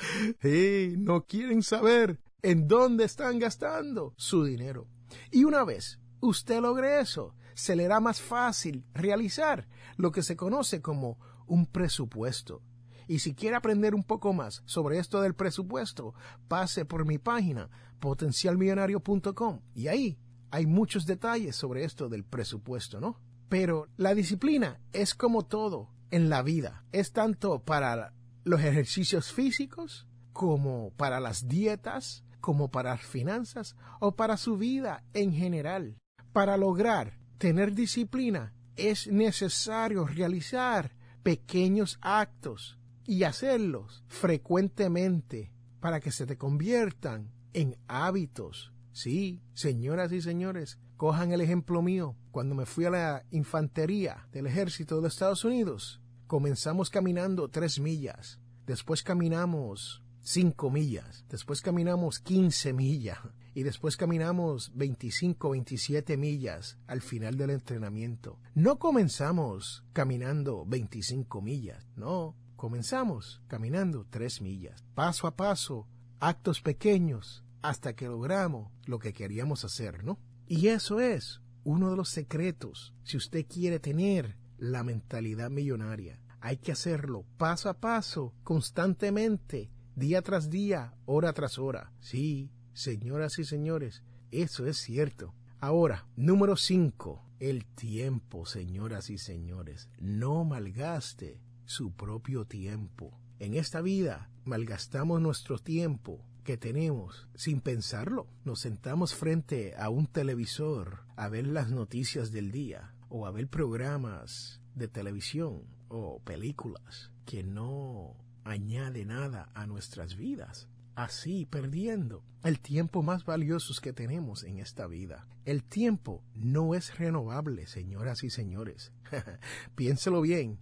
no 0.98 1.26
quieren 1.26 1.62
saber 1.62 2.20
en 2.42 2.68
dónde 2.68 3.04
están 3.04 3.38
gastando 3.38 4.14
su 4.16 4.44
dinero. 4.44 4.86
Y 5.30 5.44
una 5.44 5.64
vez 5.64 5.98
usted 6.20 6.60
logre 6.60 7.00
eso, 7.00 7.34
se 7.54 7.76
le 7.76 7.86
hará 7.86 8.00
más 8.00 8.22
fácil 8.22 8.86
realizar 8.94 9.68
lo 9.96 10.12
que 10.12 10.22
se 10.22 10.36
conoce 10.36 10.80
como 10.80 11.18
un 11.46 11.66
presupuesto. 11.66 12.62
Y 13.08 13.18
si 13.18 13.34
quiere 13.34 13.56
aprender 13.56 13.94
un 13.94 14.04
poco 14.04 14.32
más 14.32 14.62
sobre 14.64 14.98
esto 14.98 15.20
del 15.20 15.34
presupuesto, 15.34 16.14
pase 16.48 16.84
por 16.84 17.04
mi 17.04 17.18
página 17.18 17.68
potencialmillonario.com 17.98 19.60
y 19.74 19.88
ahí 19.88 20.18
hay 20.50 20.66
muchos 20.66 21.04
detalles 21.04 21.56
sobre 21.56 21.84
esto 21.84 22.08
del 22.08 22.24
presupuesto, 22.24 23.00
¿no? 23.00 23.18
Pero 23.52 23.86
la 23.98 24.14
disciplina 24.14 24.80
es 24.94 25.14
como 25.14 25.44
todo 25.44 25.90
en 26.10 26.30
la 26.30 26.40
vida. 26.40 26.86
Es 26.90 27.12
tanto 27.12 27.62
para 27.62 28.14
los 28.44 28.62
ejercicios 28.62 29.30
físicos 29.30 30.08
como 30.32 30.94
para 30.96 31.20
las 31.20 31.48
dietas, 31.48 32.24
como 32.40 32.70
para 32.70 32.92
las 32.92 33.02
finanzas 33.02 33.76
o 34.00 34.16
para 34.16 34.38
su 34.38 34.56
vida 34.56 35.04
en 35.12 35.34
general. 35.34 35.98
Para 36.32 36.56
lograr 36.56 37.18
tener 37.36 37.74
disciplina 37.74 38.54
es 38.76 39.08
necesario 39.08 40.06
realizar 40.06 40.96
pequeños 41.22 41.98
actos 42.00 42.78
y 43.04 43.24
hacerlos 43.24 44.02
frecuentemente 44.08 45.52
para 45.78 46.00
que 46.00 46.10
se 46.10 46.24
te 46.24 46.38
conviertan 46.38 47.30
en 47.52 47.76
hábitos. 47.86 48.72
Sí, 48.92 49.42
señoras 49.52 50.10
y 50.12 50.22
señores, 50.22 50.78
cojan 50.96 51.32
el 51.32 51.40
ejemplo 51.40 51.82
mío. 51.82 52.16
Cuando 52.30 52.54
me 52.54 52.66
fui 52.66 52.84
a 52.84 52.90
la 52.90 53.24
infantería 53.30 54.28
del 54.32 54.46
ejército 54.46 55.00
de 55.00 55.08
Estados 55.08 55.44
Unidos, 55.44 56.00
comenzamos 56.26 56.90
caminando 56.90 57.48
tres 57.48 57.80
millas, 57.80 58.40
después 58.66 59.02
caminamos 59.02 60.02
cinco 60.22 60.70
millas, 60.70 61.24
después 61.28 61.60
caminamos 61.60 62.20
quince 62.20 62.72
millas, 62.72 63.18
y 63.54 63.62
después 63.64 63.96
caminamos 63.96 64.72
25, 64.74 65.50
27 65.50 66.16
millas 66.16 66.78
al 66.86 67.02
final 67.02 67.36
del 67.36 67.50
entrenamiento. 67.50 68.38
No 68.54 68.78
comenzamos 68.78 69.84
caminando 69.92 70.64
25 70.66 71.42
millas, 71.42 71.86
no, 71.96 72.34
comenzamos 72.56 73.42
caminando 73.48 74.06
3 74.08 74.40
millas, 74.40 74.84
paso 74.94 75.26
a 75.26 75.36
paso, 75.36 75.86
actos 76.20 76.60
pequeños, 76.60 77.44
hasta 77.60 77.94
que 77.94 78.06
logramos 78.06 78.72
lo 78.86 78.98
que 78.98 79.12
queríamos 79.12 79.64
hacer, 79.64 80.04
¿no? 80.04 80.18
Y 80.54 80.68
eso 80.68 81.00
es 81.00 81.40
uno 81.64 81.88
de 81.88 81.96
los 81.96 82.10
secretos 82.10 82.92
si 83.04 83.16
usted 83.16 83.46
quiere 83.46 83.78
tener 83.78 84.36
la 84.58 84.84
mentalidad 84.84 85.48
millonaria. 85.48 86.20
Hay 86.42 86.58
que 86.58 86.72
hacerlo 86.72 87.24
paso 87.38 87.70
a 87.70 87.80
paso, 87.80 88.34
constantemente, 88.44 89.70
día 89.96 90.20
tras 90.20 90.50
día, 90.50 90.94
hora 91.06 91.32
tras 91.32 91.58
hora. 91.58 91.94
Sí, 92.00 92.50
Señoras 92.74 93.38
y 93.38 93.44
señores, 93.44 94.02
eso 94.30 94.66
es 94.66 94.76
cierto. 94.76 95.34
Ahora, 95.58 96.06
número 96.16 96.56
5. 96.56 97.22
El 97.40 97.64
tiempo, 97.64 98.44
señoras 98.44 99.08
y 99.08 99.16
señores. 99.16 99.88
No 100.00 100.44
malgaste 100.44 101.40
su 101.64 101.92
propio 101.92 102.44
tiempo. 102.44 103.18
En 103.38 103.54
esta 103.54 103.80
vida 103.80 104.30
malgastamos 104.44 105.18
nuestro 105.22 105.58
tiempo 105.58 106.26
que 106.42 106.56
tenemos 106.56 107.28
sin 107.34 107.60
pensarlo. 107.60 108.26
Nos 108.44 108.60
sentamos 108.60 109.14
frente 109.14 109.74
a 109.76 109.88
un 109.88 110.06
televisor 110.06 111.00
a 111.16 111.28
ver 111.28 111.46
las 111.46 111.70
noticias 111.70 112.32
del 112.32 112.50
día 112.50 112.94
o 113.08 113.26
a 113.26 113.30
ver 113.30 113.48
programas 113.48 114.60
de 114.74 114.88
televisión 114.88 115.64
o 115.88 116.20
películas 116.20 117.10
que 117.26 117.42
no 117.42 118.16
añade 118.44 119.04
nada 119.04 119.50
a 119.54 119.66
nuestras 119.66 120.16
vidas. 120.16 120.68
así 120.94 121.46
perdiendo 121.46 122.22
el 122.44 122.60
tiempo 122.60 123.02
más 123.02 123.24
valioso 123.24 123.72
que 123.80 123.94
tenemos 123.94 124.44
en 124.44 124.58
esta 124.58 124.86
vida. 124.86 125.26
El 125.46 125.62
tiempo 125.62 126.22
no 126.34 126.74
es 126.74 126.98
renovable, 126.98 127.66
señoras 127.66 128.22
y 128.24 128.30
señores. 128.30 128.92
Piénselo 129.74 130.20
bien. 130.20 130.58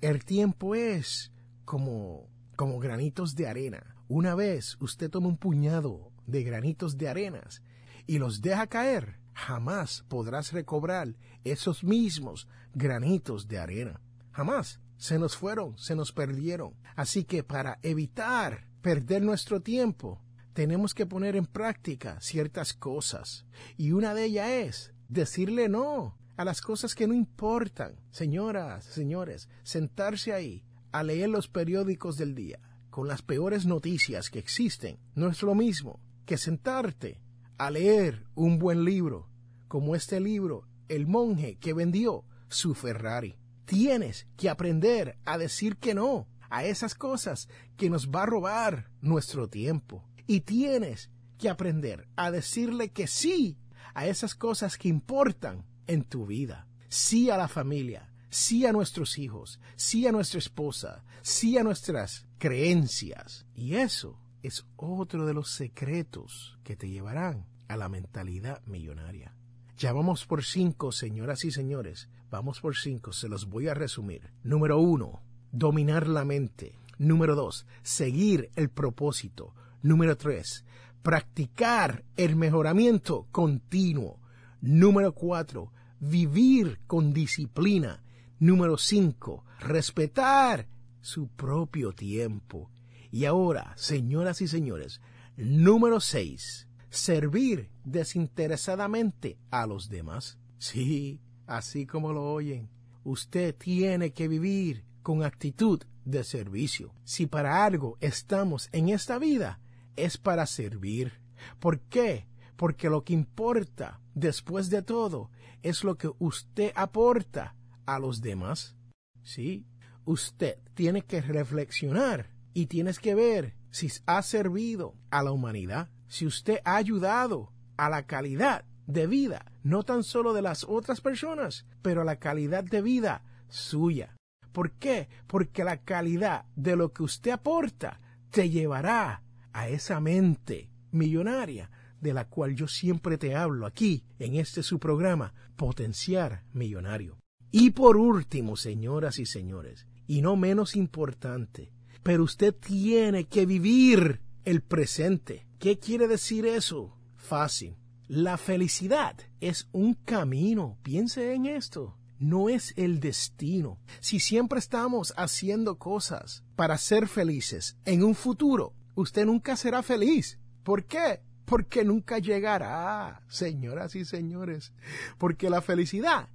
El 0.00 0.24
tiempo 0.24 0.74
es 0.74 1.30
como 1.64 2.28
como 2.60 2.78
granitos 2.78 3.36
de 3.36 3.48
arena. 3.48 3.96
Una 4.12 4.34
vez 4.34 4.76
usted 4.80 5.08
toma 5.08 5.28
un 5.28 5.36
puñado 5.36 6.10
de 6.26 6.42
granitos 6.42 6.98
de 6.98 7.08
arenas 7.08 7.62
y 8.08 8.18
los 8.18 8.42
deja 8.42 8.66
caer, 8.66 9.20
jamás 9.34 10.04
podrás 10.08 10.52
recobrar 10.52 11.14
esos 11.44 11.84
mismos 11.84 12.48
granitos 12.74 13.46
de 13.46 13.60
arena. 13.60 14.00
Jamás. 14.32 14.80
Se 14.96 15.20
nos 15.20 15.36
fueron, 15.36 15.78
se 15.78 15.94
nos 15.94 16.10
perdieron. 16.10 16.74
Así 16.96 17.22
que 17.22 17.44
para 17.44 17.78
evitar 17.82 18.66
perder 18.82 19.22
nuestro 19.22 19.60
tiempo, 19.60 20.20
tenemos 20.54 20.92
que 20.92 21.06
poner 21.06 21.36
en 21.36 21.46
práctica 21.46 22.20
ciertas 22.20 22.74
cosas. 22.74 23.46
Y 23.76 23.92
una 23.92 24.12
de 24.12 24.24
ellas 24.24 24.50
es 24.50 24.92
decirle 25.08 25.68
no 25.68 26.18
a 26.36 26.44
las 26.44 26.62
cosas 26.62 26.96
que 26.96 27.06
no 27.06 27.14
importan. 27.14 27.94
Señoras, 28.10 28.86
señores, 28.86 29.48
sentarse 29.62 30.32
ahí 30.32 30.64
a 30.90 31.04
leer 31.04 31.28
los 31.28 31.46
periódicos 31.46 32.16
del 32.16 32.34
día 32.34 32.58
con 32.90 33.08
las 33.08 33.22
peores 33.22 33.66
noticias 33.66 34.30
que 34.30 34.38
existen 34.38 34.98
no 35.14 35.28
es 35.28 35.42
lo 35.42 35.54
mismo 35.54 36.00
que 36.26 36.36
sentarte 36.36 37.20
a 37.58 37.70
leer 37.70 38.26
un 38.34 38.58
buen 38.58 38.84
libro 38.84 39.28
como 39.68 39.94
este 39.94 40.20
libro 40.20 40.66
El 40.88 41.06
monje 41.06 41.56
que 41.58 41.72
vendió 41.72 42.24
su 42.48 42.74
Ferrari. 42.74 43.36
Tienes 43.64 44.26
que 44.36 44.48
aprender 44.48 45.18
a 45.24 45.38
decir 45.38 45.76
que 45.76 45.94
no 45.94 46.26
a 46.50 46.64
esas 46.64 46.94
cosas 46.94 47.48
que 47.76 47.88
nos 47.88 48.10
va 48.10 48.24
a 48.24 48.26
robar 48.26 48.90
nuestro 49.00 49.48
tiempo. 49.48 50.04
Y 50.26 50.40
tienes 50.40 51.10
que 51.38 51.48
aprender 51.48 52.08
a 52.16 52.30
decirle 52.30 52.90
que 52.90 53.06
sí 53.06 53.56
a 53.94 54.06
esas 54.06 54.34
cosas 54.34 54.76
que 54.76 54.88
importan 54.88 55.64
en 55.86 56.04
tu 56.04 56.26
vida. 56.26 56.66
Sí 56.88 57.30
a 57.30 57.36
la 57.36 57.48
familia, 57.48 58.09
sí 58.30 58.64
a 58.64 58.72
nuestros 58.72 59.18
hijos, 59.18 59.60
sí 59.76 60.06
a 60.06 60.12
nuestra 60.12 60.38
esposa, 60.38 61.04
sí 61.22 61.58
a 61.58 61.62
nuestras 61.62 62.26
creencias. 62.38 63.46
Y 63.54 63.74
eso 63.74 64.18
es 64.42 64.64
otro 64.76 65.26
de 65.26 65.34
los 65.34 65.50
secretos 65.50 66.58
que 66.64 66.76
te 66.76 66.88
llevarán 66.88 67.46
a 67.68 67.76
la 67.76 67.88
mentalidad 67.88 68.64
millonaria. 68.66 69.34
Ya 69.76 69.92
vamos 69.92 70.26
por 70.26 70.44
cinco, 70.44 70.92
señoras 70.92 71.44
y 71.44 71.50
señores. 71.50 72.08
Vamos 72.30 72.60
por 72.60 72.76
cinco, 72.76 73.12
se 73.12 73.28
los 73.28 73.48
voy 73.48 73.68
a 73.68 73.74
resumir. 73.74 74.32
Número 74.42 74.78
uno, 74.78 75.22
dominar 75.52 76.06
la 76.06 76.24
mente. 76.24 76.78
Número 76.98 77.34
dos, 77.34 77.66
seguir 77.82 78.50
el 78.56 78.68
propósito. 78.68 79.54
Número 79.82 80.16
tres, 80.16 80.64
practicar 81.02 82.04
el 82.16 82.36
mejoramiento 82.36 83.26
continuo. 83.32 84.20
Número 84.60 85.14
cuatro, 85.14 85.72
vivir 85.98 86.80
con 86.86 87.14
disciplina. 87.14 88.02
Número 88.40 88.78
cinco, 88.78 89.44
respetar 89.58 90.66
su 91.02 91.28
propio 91.28 91.92
tiempo. 91.92 92.70
Y 93.10 93.26
ahora, 93.26 93.74
señoras 93.76 94.40
y 94.40 94.48
señores, 94.48 95.02
número 95.36 96.00
seis, 96.00 96.66
servir 96.88 97.70
desinteresadamente 97.84 99.36
a 99.50 99.66
los 99.66 99.90
demás. 99.90 100.38
Sí, 100.56 101.20
así 101.46 101.84
como 101.84 102.14
lo 102.14 102.32
oyen, 102.32 102.70
usted 103.04 103.54
tiene 103.54 104.14
que 104.14 104.26
vivir 104.26 104.86
con 105.02 105.22
actitud 105.22 105.82
de 106.06 106.24
servicio. 106.24 106.94
Si 107.04 107.26
para 107.26 107.62
algo 107.66 107.98
estamos 108.00 108.70
en 108.72 108.88
esta 108.88 109.18
vida, 109.18 109.60
es 109.96 110.16
para 110.16 110.46
servir. 110.46 111.20
¿Por 111.58 111.80
qué? 111.80 112.26
Porque 112.56 112.88
lo 112.88 113.04
que 113.04 113.12
importa, 113.12 114.00
después 114.14 114.70
de 114.70 114.80
todo, 114.80 115.30
es 115.62 115.84
lo 115.84 115.98
que 115.98 116.10
usted 116.18 116.72
aporta 116.74 117.54
a 117.94 117.98
los 117.98 118.20
demás. 118.20 118.76
Sí, 119.22 119.66
usted 120.04 120.58
tiene 120.74 121.02
que 121.02 121.20
reflexionar 121.20 122.30
y 122.54 122.66
tienes 122.66 122.98
que 122.98 123.14
ver 123.14 123.56
si 123.70 123.90
ha 124.06 124.22
servido 124.22 124.94
a 125.10 125.22
la 125.22 125.32
humanidad, 125.32 125.90
si 126.08 126.26
usted 126.26 126.60
ha 126.64 126.76
ayudado 126.76 127.52
a 127.76 127.88
la 127.88 128.06
calidad 128.06 128.64
de 128.86 129.06
vida, 129.06 129.52
no 129.62 129.82
tan 129.82 130.04
solo 130.04 130.32
de 130.32 130.42
las 130.42 130.64
otras 130.64 131.00
personas, 131.00 131.66
pero 131.82 132.02
a 132.02 132.04
la 132.04 132.16
calidad 132.16 132.64
de 132.64 132.82
vida 132.82 133.24
suya. 133.48 134.16
¿Por 134.52 134.72
qué? 134.72 135.08
Porque 135.26 135.64
la 135.64 135.82
calidad 135.82 136.46
de 136.56 136.76
lo 136.76 136.92
que 136.92 137.02
usted 137.02 137.32
aporta 137.32 138.00
te 138.30 138.50
llevará 138.50 139.22
a 139.52 139.68
esa 139.68 140.00
mente 140.00 140.70
millonaria 140.90 141.70
de 142.00 142.14
la 142.14 142.28
cual 142.28 142.54
yo 142.54 142.66
siempre 142.66 143.18
te 143.18 143.34
hablo 143.36 143.66
aquí 143.66 144.04
en 144.18 144.36
este 144.36 144.62
su 144.62 144.78
programa 144.78 145.34
Potenciar 145.56 146.44
Millonario. 146.52 147.19
Y 147.52 147.70
por 147.70 147.96
último, 147.96 148.56
señoras 148.56 149.18
y 149.18 149.26
señores, 149.26 149.86
y 150.06 150.22
no 150.22 150.36
menos 150.36 150.76
importante, 150.76 151.72
pero 152.02 152.22
usted 152.24 152.54
tiene 152.54 153.26
que 153.26 153.44
vivir 153.44 154.20
el 154.44 154.62
presente. 154.62 155.46
¿Qué 155.58 155.78
quiere 155.78 156.06
decir 156.06 156.46
eso? 156.46 156.96
Fácil. 157.16 157.76
La 158.06 158.38
felicidad 158.38 159.16
es 159.40 159.68
un 159.72 159.94
camino. 159.94 160.78
Piense 160.82 161.34
en 161.34 161.46
esto. 161.46 161.96
No 162.18 162.48
es 162.48 162.72
el 162.76 163.00
destino. 163.00 163.78
Si 164.00 164.20
siempre 164.20 164.58
estamos 164.58 165.14
haciendo 165.16 165.78
cosas 165.78 166.44
para 166.54 166.76
ser 166.78 167.08
felices 167.08 167.76
en 167.84 168.02
un 168.02 168.14
futuro, 168.14 168.74
usted 168.94 169.26
nunca 169.26 169.56
será 169.56 169.82
feliz. 169.82 170.38
¿Por 170.62 170.84
qué? 170.84 171.20
Porque 171.44 171.84
nunca 171.84 172.18
llegará, 172.18 173.22
señoras 173.28 173.96
y 173.96 174.04
señores. 174.04 174.72
Porque 175.18 175.50
la 175.50 175.62
felicidad 175.62 176.28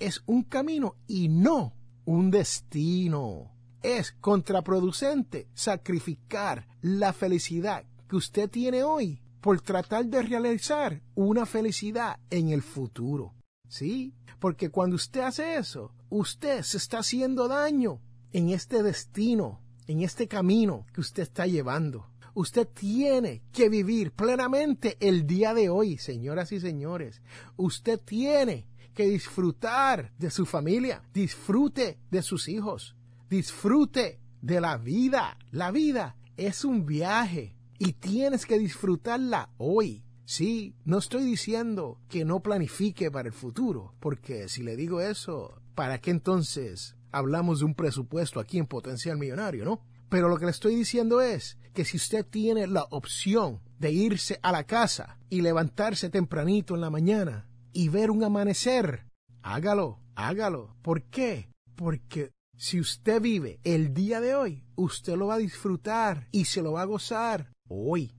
es 0.00 0.22
un 0.26 0.42
camino 0.42 0.96
y 1.06 1.28
no 1.28 1.74
un 2.04 2.30
destino. 2.30 3.52
Es 3.82 4.12
contraproducente 4.12 5.48
sacrificar 5.54 6.66
la 6.82 7.12
felicidad 7.12 7.84
que 8.08 8.16
usted 8.16 8.50
tiene 8.50 8.82
hoy 8.82 9.22
por 9.40 9.60
tratar 9.60 10.06
de 10.06 10.22
realizar 10.22 11.02
una 11.14 11.46
felicidad 11.46 12.18
en 12.30 12.48
el 12.48 12.62
futuro. 12.62 13.34
¿Sí? 13.68 14.14
Porque 14.40 14.70
cuando 14.70 14.96
usted 14.96 15.20
hace 15.20 15.56
eso, 15.56 15.94
usted 16.08 16.62
se 16.62 16.78
está 16.78 16.98
haciendo 16.98 17.46
daño 17.46 18.00
en 18.32 18.50
este 18.50 18.82
destino, 18.82 19.60
en 19.86 20.02
este 20.02 20.26
camino 20.26 20.86
que 20.92 21.00
usted 21.00 21.22
está 21.22 21.46
llevando. 21.46 22.10
Usted 22.34 22.66
tiene 22.68 23.42
que 23.52 23.68
vivir 23.68 24.12
plenamente 24.12 24.96
el 25.00 25.26
día 25.26 25.52
de 25.52 25.68
hoy, 25.68 25.98
señoras 25.98 26.52
y 26.52 26.60
señores. 26.60 27.22
Usted 27.56 28.00
tiene 28.00 28.66
que 29.00 29.06
disfrutar 29.06 30.12
de 30.18 30.30
su 30.30 30.44
familia, 30.44 31.02
disfrute 31.14 31.98
de 32.10 32.20
sus 32.20 32.50
hijos, 32.50 32.96
disfrute 33.30 34.20
de 34.42 34.60
la 34.60 34.76
vida. 34.76 35.38
La 35.52 35.70
vida 35.70 36.18
es 36.36 36.66
un 36.66 36.84
viaje 36.84 37.56
y 37.78 37.94
tienes 37.94 38.44
que 38.44 38.58
disfrutarla 38.58 39.54
hoy. 39.56 40.04
Sí, 40.26 40.74
no 40.84 40.98
estoy 40.98 41.24
diciendo 41.24 41.98
que 42.10 42.26
no 42.26 42.40
planifique 42.40 43.10
para 43.10 43.28
el 43.28 43.32
futuro, 43.32 43.94
porque 44.00 44.50
si 44.50 44.62
le 44.62 44.76
digo 44.76 45.00
eso, 45.00 45.62
¿para 45.74 45.98
qué 45.98 46.10
entonces 46.10 46.94
hablamos 47.10 47.60
de 47.60 47.64
un 47.64 47.74
presupuesto 47.74 48.38
aquí 48.38 48.58
en 48.58 48.66
Potencial 48.66 49.16
Millonario, 49.16 49.64
no? 49.64 49.80
Pero 50.10 50.28
lo 50.28 50.36
que 50.36 50.44
le 50.44 50.50
estoy 50.50 50.74
diciendo 50.74 51.22
es 51.22 51.56
que 51.72 51.86
si 51.86 51.96
usted 51.96 52.26
tiene 52.26 52.66
la 52.66 52.84
opción 52.90 53.62
de 53.78 53.92
irse 53.92 54.38
a 54.42 54.52
la 54.52 54.64
casa 54.64 55.16
y 55.30 55.40
levantarse 55.40 56.10
tempranito 56.10 56.74
en 56.74 56.82
la 56.82 56.90
mañana 56.90 57.46
y 57.72 57.88
ver 57.88 58.10
un 58.10 58.24
amanecer, 58.24 59.06
hágalo, 59.42 60.00
hágalo. 60.14 60.76
¿Por 60.82 61.02
qué? 61.04 61.50
Porque 61.76 62.30
si 62.56 62.78
usted 62.78 63.20
vive 63.22 63.58
el 63.64 63.94
día 63.94 64.20
de 64.20 64.34
hoy, 64.34 64.64
usted 64.76 65.16
lo 65.16 65.28
va 65.28 65.34
a 65.34 65.38
disfrutar 65.38 66.28
y 66.30 66.44
se 66.44 66.62
lo 66.62 66.72
va 66.72 66.82
a 66.82 66.86
gozar 66.86 67.52
hoy. 67.68 68.14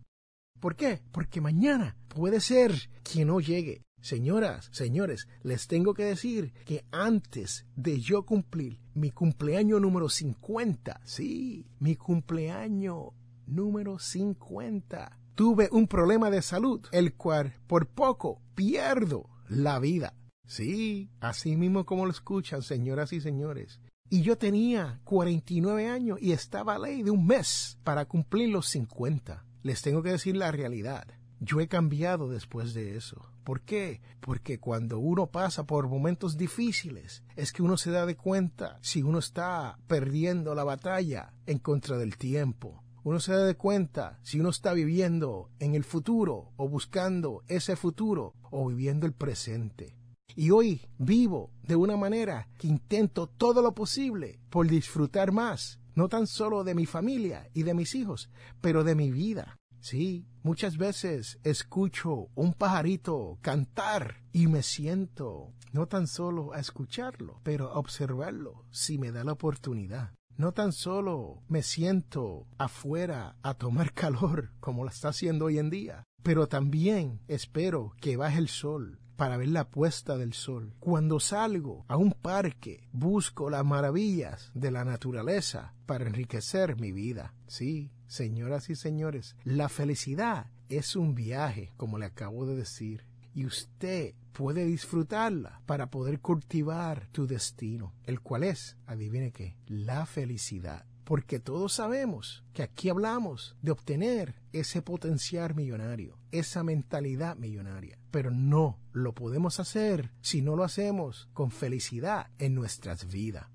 ¿Por 0.59 0.75
qué? 0.75 1.01
Porque 1.11 1.41
mañana 1.41 1.97
puede 2.07 2.39
ser 2.39 2.89
que 3.03 3.25
no 3.25 3.39
llegue. 3.39 3.83
Señoras, 4.01 4.69
señores, 4.71 5.27
les 5.43 5.67
tengo 5.67 5.93
que 5.93 6.05
decir 6.05 6.53
que 6.65 6.85
antes 6.91 7.67
de 7.75 7.99
yo 7.99 8.25
cumplir 8.25 8.79
mi 8.95 9.11
cumpleaños 9.11 9.79
número 9.79 10.09
50, 10.09 11.01
sí, 11.03 11.67
mi 11.79 11.95
cumpleaños 11.95 13.09
número 13.45 13.99
50, 13.99 15.19
tuve 15.35 15.69
un 15.71 15.87
problema 15.87 16.31
de 16.31 16.41
salud, 16.41 16.81
el 16.91 17.13
cual 17.13 17.53
por 17.67 17.87
poco 17.87 18.41
pierdo 18.55 19.29
la 19.51 19.79
vida. 19.79 20.13
Sí, 20.47 21.09
así 21.19 21.57
mismo 21.57 21.85
como 21.85 22.05
lo 22.05 22.11
escuchan, 22.11 22.61
señoras 22.61 23.11
y 23.13 23.19
señores. 23.19 23.81
Y 24.09 24.21
yo 24.21 24.37
tenía 24.37 25.01
49 25.03 25.87
años 25.87 26.19
y 26.21 26.31
estaba 26.31 26.75
a 26.75 26.79
ley 26.79 27.03
de 27.03 27.11
un 27.11 27.25
mes 27.25 27.77
para 27.83 28.05
cumplir 28.05 28.49
los 28.49 28.67
50. 28.67 29.45
Les 29.63 29.81
tengo 29.81 30.03
que 30.03 30.11
decir 30.11 30.35
la 30.35 30.51
realidad. 30.51 31.05
Yo 31.39 31.59
he 31.59 31.67
cambiado 31.67 32.29
después 32.29 32.73
de 32.73 32.95
eso. 32.95 33.29
¿Por 33.43 33.61
qué? 33.61 34.01
Porque 34.19 34.59
cuando 34.59 34.99
uno 34.99 35.27
pasa 35.27 35.65
por 35.65 35.89
momentos 35.89 36.37
difíciles, 36.37 37.23
es 37.35 37.51
que 37.51 37.63
uno 37.63 37.77
se 37.77 37.91
da 37.91 38.05
de 38.05 38.15
cuenta 38.15 38.77
si 38.81 39.03
uno 39.03 39.19
está 39.19 39.79
perdiendo 39.87 40.55
la 40.55 40.63
batalla 40.63 41.33
en 41.45 41.59
contra 41.59 41.97
del 41.97 42.17
tiempo 42.17 42.83
uno 43.03 43.19
se 43.19 43.33
da 43.33 43.53
cuenta 43.55 44.19
si 44.21 44.39
uno 44.39 44.49
está 44.49 44.73
viviendo 44.73 45.49
en 45.59 45.73
el 45.73 45.83
futuro 45.83 46.51
o 46.55 46.69
buscando 46.69 47.43
ese 47.47 47.75
futuro 47.75 48.35
o 48.51 48.67
viviendo 48.67 49.07
el 49.07 49.13
presente. 49.13 49.97
Y 50.35 50.51
hoy 50.51 50.81
vivo 50.97 51.51
de 51.63 51.75
una 51.75 51.97
manera 51.97 52.47
que 52.57 52.67
intento 52.67 53.27
todo 53.27 53.61
lo 53.61 53.73
posible 53.73 54.39
por 54.49 54.67
disfrutar 54.67 55.31
más, 55.31 55.79
no 55.95 56.07
tan 56.07 56.27
solo 56.27 56.63
de 56.63 56.75
mi 56.75 56.85
familia 56.85 57.49
y 57.53 57.63
de 57.63 57.73
mis 57.73 57.95
hijos, 57.95 58.29
pero 58.61 58.83
de 58.83 58.95
mi 58.95 59.11
vida. 59.11 59.57
Sí, 59.81 60.27
muchas 60.43 60.77
veces 60.77 61.39
escucho 61.43 62.29
un 62.35 62.53
pajarito 62.53 63.39
cantar 63.41 64.21
y 64.31 64.47
me 64.47 64.61
siento 64.61 65.53
no 65.73 65.87
tan 65.87 66.07
solo 66.07 66.53
a 66.53 66.59
escucharlo, 66.59 67.39
pero 67.43 67.71
a 67.71 67.79
observarlo 67.79 68.65
si 68.69 68.97
me 68.97 69.11
da 69.11 69.23
la 69.23 69.31
oportunidad. 69.33 70.13
No 70.37 70.53
tan 70.53 70.71
solo 70.71 71.43
me 71.47 71.61
siento 71.61 72.47
afuera 72.57 73.35
a 73.41 73.53
tomar 73.53 73.93
calor 73.93 74.51
como 74.59 74.83
lo 74.83 74.89
está 74.89 75.09
haciendo 75.09 75.45
hoy 75.45 75.57
en 75.57 75.69
día, 75.69 76.03
pero 76.23 76.47
también 76.47 77.19
espero 77.27 77.93
que 77.99 78.17
baje 78.17 78.38
el 78.38 78.47
sol 78.47 78.99
para 79.15 79.38
ver 79.38 79.49
la 79.49 79.69
puesta 79.69 80.17
del 80.17 80.34
sol. 80.34 80.73
Cuando 80.79 81.19
salgo 81.19 81.86
a 81.88 81.95
un 81.95 82.12
parque, 82.12 82.88
busco 82.91 83.49
las 83.49 83.63
maravillas 83.63 84.49
de 84.55 84.71
la 84.71 84.84
naturaleza 84.84 85.75
para 85.86 86.07
enriquecer 86.07 86.79
mi 86.79 86.91
vida. 86.91 87.34
Sí, 87.45 87.91
señoras 88.07 88.69
y 88.71 88.75
señores, 88.75 89.36
la 89.43 89.69
felicidad 89.69 90.47
es 90.69 90.95
un 90.95 91.13
viaje, 91.13 91.71
como 91.77 91.99
le 91.99 92.05
acabo 92.07 92.47
de 92.47 92.55
decir, 92.55 93.05
y 93.36 93.45
usted 93.45 94.15
puede 94.31 94.65
disfrutarla 94.65 95.62
para 95.65 95.91
poder 95.91 96.19
cultivar 96.19 97.07
tu 97.12 97.27
destino, 97.27 97.93
el 98.05 98.21
cual 98.21 98.43
es, 98.43 98.77
adivine 98.88 99.31
qué, 99.31 99.55
la 99.67 100.05
felicidad 100.05 100.86
porque 101.03 101.39
todos 101.39 101.73
sabemos 101.73 102.43
que 102.53 102.63
aquí 102.63 102.89
hablamos 102.89 103.55
de 103.61 103.71
obtener 103.71 104.41
ese 104.53 104.81
potencial 104.81 105.55
millonario, 105.55 106.17
esa 106.31 106.63
mentalidad 106.63 107.35
millonaria, 107.35 107.97
pero 108.11 108.31
no 108.31 108.79
lo 108.91 109.13
podemos 109.13 109.59
hacer 109.59 110.11
si 110.21 110.41
no 110.41 110.55
lo 110.55 110.63
hacemos 110.63 111.29
con 111.33 111.51
felicidad 111.51 112.27
en 112.37 112.55
nuestras 112.55 113.07
vidas. 113.07 113.47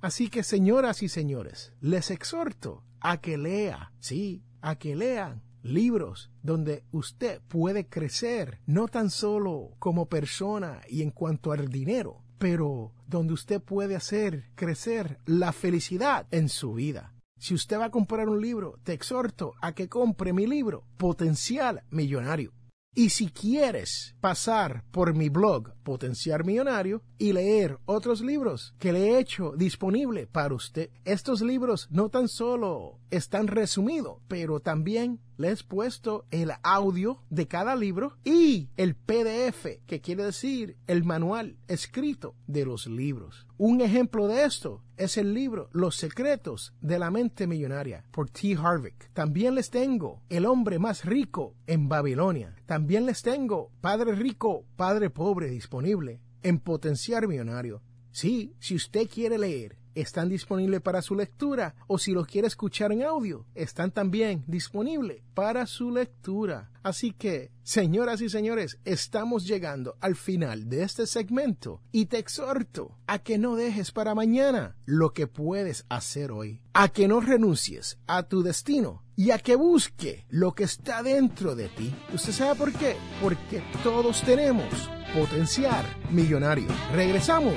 Así 0.00 0.28
que 0.28 0.42
señoras 0.42 1.02
y 1.02 1.08
señores, 1.08 1.72
les 1.80 2.10
exhorto 2.10 2.84
a 3.00 3.20
que 3.20 3.38
lea, 3.38 3.92
sí, 4.00 4.44
a 4.60 4.76
que 4.76 4.96
lean 4.96 5.42
libros 5.62 6.30
donde 6.42 6.84
usted 6.92 7.40
puede 7.48 7.86
crecer, 7.88 8.60
no 8.66 8.86
tan 8.86 9.10
solo 9.10 9.70
como 9.78 10.06
persona 10.06 10.82
y 10.88 11.02
en 11.02 11.10
cuanto 11.10 11.52
al 11.52 11.68
dinero, 11.68 12.23
pero 12.44 12.92
donde 13.06 13.32
usted 13.32 13.62
puede 13.62 13.96
hacer 13.96 14.50
crecer 14.54 15.18
la 15.24 15.50
felicidad 15.54 16.26
en 16.30 16.50
su 16.50 16.74
vida. 16.74 17.14
Si 17.38 17.54
usted 17.54 17.78
va 17.78 17.86
a 17.86 17.90
comprar 17.90 18.28
un 18.28 18.42
libro, 18.42 18.78
te 18.84 18.92
exhorto 18.92 19.54
a 19.62 19.72
que 19.72 19.88
compre 19.88 20.34
mi 20.34 20.46
libro, 20.46 20.84
Potencial 20.98 21.84
Millonario. 21.88 22.52
Y 22.94 23.08
si 23.08 23.28
quieres 23.28 24.14
pasar 24.20 24.84
por 24.90 25.14
mi 25.14 25.30
blog 25.30 25.72
Potenciar 25.84 26.44
Millonario 26.44 27.02
y 27.16 27.32
leer 27.32 27.78
otros 27.86 28.20
libros 28.20 28.74
que 28.78 28.92
le 28.92 29.08
he 29.08 29.18
hecho 29.18 29.54
disponible 29.56 30.26
para 30.26 30.54
usted, 30.54 30.90
estos 31.06 31.40
libros 31.40 31.88
no 31.90 32.10
tan 32.10 32.28
solo 32.28 33.00
están 33.16 33.46
resumidos, 33.46 34.18
pero 34.28 34.60
también 34.60 35.20
le 35.36 35.50
he 35.50 35.56
puesto 35.56 36.26
el 36.30 36.52
audio 36.62 37.22
de 37.30 37.46
cada 37.46 37.76
libro 37.76 38.16
y 38.24 38.68
el 38.76 38.94
PDF, 38.94 39.80
que 39.86 40.00
quiere 40.00 40.24
decir 40.24 40.76
el 40.86 41.04
manual 41.04 41.56
escrito 41.68 42.34
de 42.46 42.64
los 42.64 42.86
libros. 42.86 43.46
Un 43.56 43.80
ejemplo 43.80 44.26
de 44.26 44.44
esto 44.44 44.82
es 44.96 45.16
el 45.16 45.34
libro 45.34 45.68
Los 45.72 45.96
secretos 45.96 46.72
de 46.80 46.98
la 46.98 47.10
mente 47.10 47.46
millonaria 47.46 48.04
por 48.10 48.30
T. 48.30 48.56
Harvick. 48.56 49.10
También 49.12 49.54
les 49.54 49.70
tengo 49.70 50.22
El 50.28 50.46
hombre 50.46 50.78
más 50.78 51.04
rico 51.04 51.54
en 51.66 51.88
Babilonia. 51.88 52.56
También 52.66 53.06
les 53.06 53.22
tengo 53.22 53.70
Padre 53.80 54.14
rico, 54.14 54.64
Padre 54.76 55.10
pobre 55.10 55.48
disponible 55.48 56.20
en 56.42 56.58
Potenciar 56.58 57.26
Millonario. 57.26 57.82
Sí, 58.10 58.54
si 58.60 58.74
usted 58.76 59.08
quiere 59.08 59.38
leer 59.38 59.76
están 59.94 60.28
disponibles 60.28 60.80
para 60.80 61.02
su 61.02 61.14
lectura 61.14 61.74
o 61.86 61.98
si 61.98 62.12
los 62.12 62.26
quiere 62.26 62.48
escuchar 62.48 62.92
en 62.92 63.02
audio, 63.02 63.46
están 63.54 63.90
también 63.90 64.44
disponibles 64.46 65.22
para 65.34 65.66
su 65.66 65.90
lectura. 65.90 66.70
Así 66.82 67.12
que, 67.12 67.50
señoras 67.62 68.20
y 68.20 68.28
señores, 68.28 68.78
estamos 68.84 69.46
llegando 69.46 69.96
al 70.00 70.16
final 70.16 70.68
de 70.68 70.82
este 70.82 71.06
segmento 71.06 71.80
y 71.92 72.06
te 72.06 72.18
exhorto 72.18 72.98
a 73.06 73.20
que 73.20 73.38
no 73.38 73.56
dejes 73.56 73.90
para 73.90 74.14
mañana 74.14 74.76
lo 74.84 75.12
que 75.12 75.26
puedes 75.26 75.86
hacer 75.88 76.30
hoy, 76.30 76.60
a 76.74 76.88
que 76.88 77.08
no 77.08 77.20
renuncies 77.20 77.98
a 78.06 78.24
tu 78.24 78.42
destino 78.42 79.02
y 79.16 79.30
a 79.30 79.38
que 79.38 79.56
busque 79.56 80.26
lo 80.28 80.54
que 80.54 80.64
está 80.64 81.02
dentro 81.02 81.54
de 81.54 81.68
ti. 81.68 81.94
¿Usted 82.12 82.32
sabe 82.32 82.54
por 82.54 82.72
qué? 82.72 82.96
Porque 83.22 83.62
todos 83.82 84.22
tenemos 84.22 84.90
potencial 85.14 85.84
millonario. 86.10 86.68
Regresamos 86.92 87.54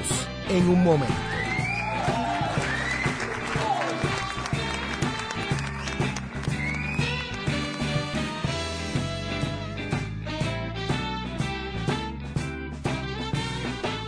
en 0.50 0.70
un 0.70 0.84
momento. 0.84 1.47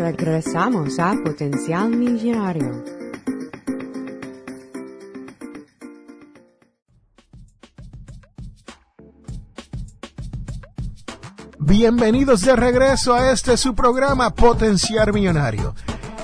Regresamos 0.00 0.98
a 0.98 1.14
Potencial 1.22 1.90
Millonario. 1.90 2.82
Bienvenidos 11.58 12.40
de 12.40 12.56
regreso 12.56 13.12
a 13.12 13.30
este 13.30 13.58
su 13.58 13.74
programa 13.74 14.30
Potenciar 14.30 15.12
Millonario. 15.12 15.74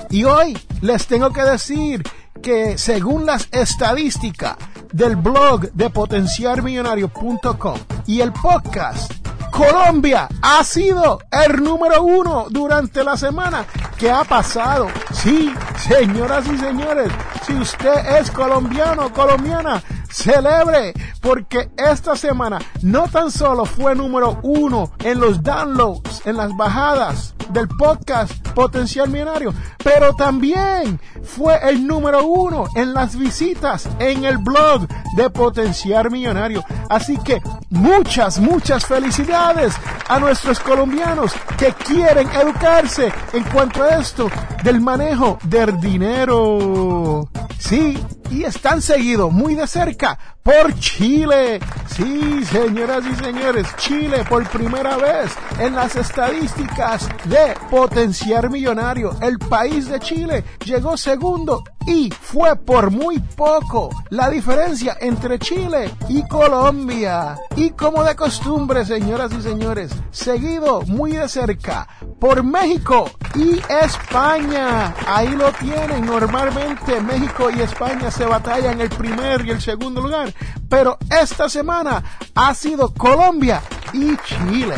Y 0.09 0.23
hoy 0.23 0.57
les 0.81 1.05
tengo 1.05 1.31
que 1.31 1.43
decir 1.43 2.01
que 2.41 2.79
según 2.79 3.27
las 3.27 3.47
estadísticas 3.51 4.57
del 4.91 5.17
blog 5.17 5.71
de 5.73 5.91
potenciarmillonario.com 5.91 7.77
y 8.07 8.21
el 8.21 8.33
podcast, 8.33 9.16
Colombia 9.57 10.29
ha 10.43 10.63
sido 10.63 11.17
el 11.31 11.63
número 11.63 12.03
uno 12.03 12.45
durante 12.51 13.03
la 13.03 13.17
semana 13.17 13.65
que 13.97 14.11
ha 14.11 14.23
pasado. 14.23 14.87
Sí, 15.11 15.51
señoras 15.77 16.45
y 16.45 16.59
señores, 16.59 17.11
si 17.43 17.53
usted 17.53 18.19
es 18.19 18.29
colombiano 18.29 19.11
colombiana, 19.11 19.81
celebre 20.11 20.93
porque 21.21 21.69
esta 21.75 22.15
semana 22.15 22.59
no 22.83 23.07
tan 23.07 23.31
solo 23.31 23.65
fue 23.65 23.95
número 23.95 24.39
uno 24.43 24.91
en 24.99 25.19
los 25.19 25.41
downloads, 25.41 26.27
en 26.27 26.37
las 26.37 26.55
bajadas 26.55 27.33
del 27.49 27.67
podcast 27.67 28.31
Potencial 28.57 29.07
Millonario, 29.07 29.53
pero 29.83 30.15
también 30.15 30.99
fue 31.21 31.59
el 31.69 31.85
número 31.85 32.25
uno 32.25 32.65
en 32.73 32.91
las 32.91 33.15
visitas 33.15 33.87
en 33.99 34.25
el 34.25 34.39
blog 34.39 34.87
de 35.15 35.29
Potenciar 35.29 36.09
Millonario. 36.09 36.63
Así 36.89 37.19
que 37.19 37.39
muchas, 37.69 38.39
muchas 38.39 38.83
felicidades 38.87 39.75
a 40.07 40.17
nuestros 40.19 40.59
colombianos 40.59 41.33
que 41.55 41.71
quieren 41.71 42.27
educarse 42.31 43.13
en 43.31 43.43
cuanto 43.43 43.83
a 43.83 43.99
esto 43.99 44.27
del 44.63 44.81
manejo 44.81 45.37
del 45.43 45.79
dinero. 45.79 47.29
Sí, 47.59 48.03
y 48.31 48.43
están 48.43 48.81
seguidos 48.81 49.31
muy 49.31 49.53
de 49.53 49.67
cerca 49.67 50.17
por 50.47 50.73
Chile. 50.79 51.59
Sí, 51.87 52.45
señoras 52.45 53.03
y 53.05 53.15
señores, 53.15 53.67
Chile 53.75 54.23
por 54.29 54.47
primera 54.47 54.95
vez 54.95 55.31
en 55.59 55.75
las 55.75 55.97
estadísticas 55.97 57.09
de 57.25 57.53
potenciar 57.69 58.49
millonario. 58.49 59.11
El 59.21 59.39
país 59.39 59.89
de 59.89 59.99
Chile 59.99 60.45
llegó 60.63 60.95
segundo 60.95 61.63
y 61.87 62.11
fue 62.11 62.55
por 62.55 62.91
muy 62.91 63.19
poco 63.19 63.89
la 64.09 64.29
diferencia 64.29 64.97
entre 64.99 65.39
Chile 65.39 65.89
y 66.09 66.21
Colombia. 66.27 67.37
Y 67.55 67.71
como 67.71 68.03
de 68.03 68.15
costumbre, 68.15 68.85
señoras 68.85 69.31
y 69.33 69.41
señores, 69.41 69.91
seguido 70.11 70.81
muy 70.81 71.13
de 71.13 71.27
cerca 71.29 71.87
por 72.19 72.43
México 72.43 73.09
y 73.35 73.59
España. 73.83 74.93
Ahí 75.07 75.29
lo 75.29 75.51
tienen. 75.53 76.05
Normalmente 76.05 76.99
México 77.01 77.49
y 77.49 77.61
España 77.61 78.11
se 78.11 78.25
batallan 78.25 78.81
el 78.81 78.89
primer 78.89 79.45
y 79.45 79.51
el 79.51 79.61
segundo 79.61 80.01
lugar. 80.01 80.33
Pero 80.69 80.97
esta 81.09 81.49
semana 81.49 82.03
ha 82.35 82.53
sido 82.53 82.93
Colombia 82.93 83.61
y 83.93 84.15
Chile. 84.17 84.75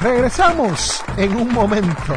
Regresamos 0.00 1.02
en 1.16 1.36
un 1.36 1.52
momento. 1.52 2.14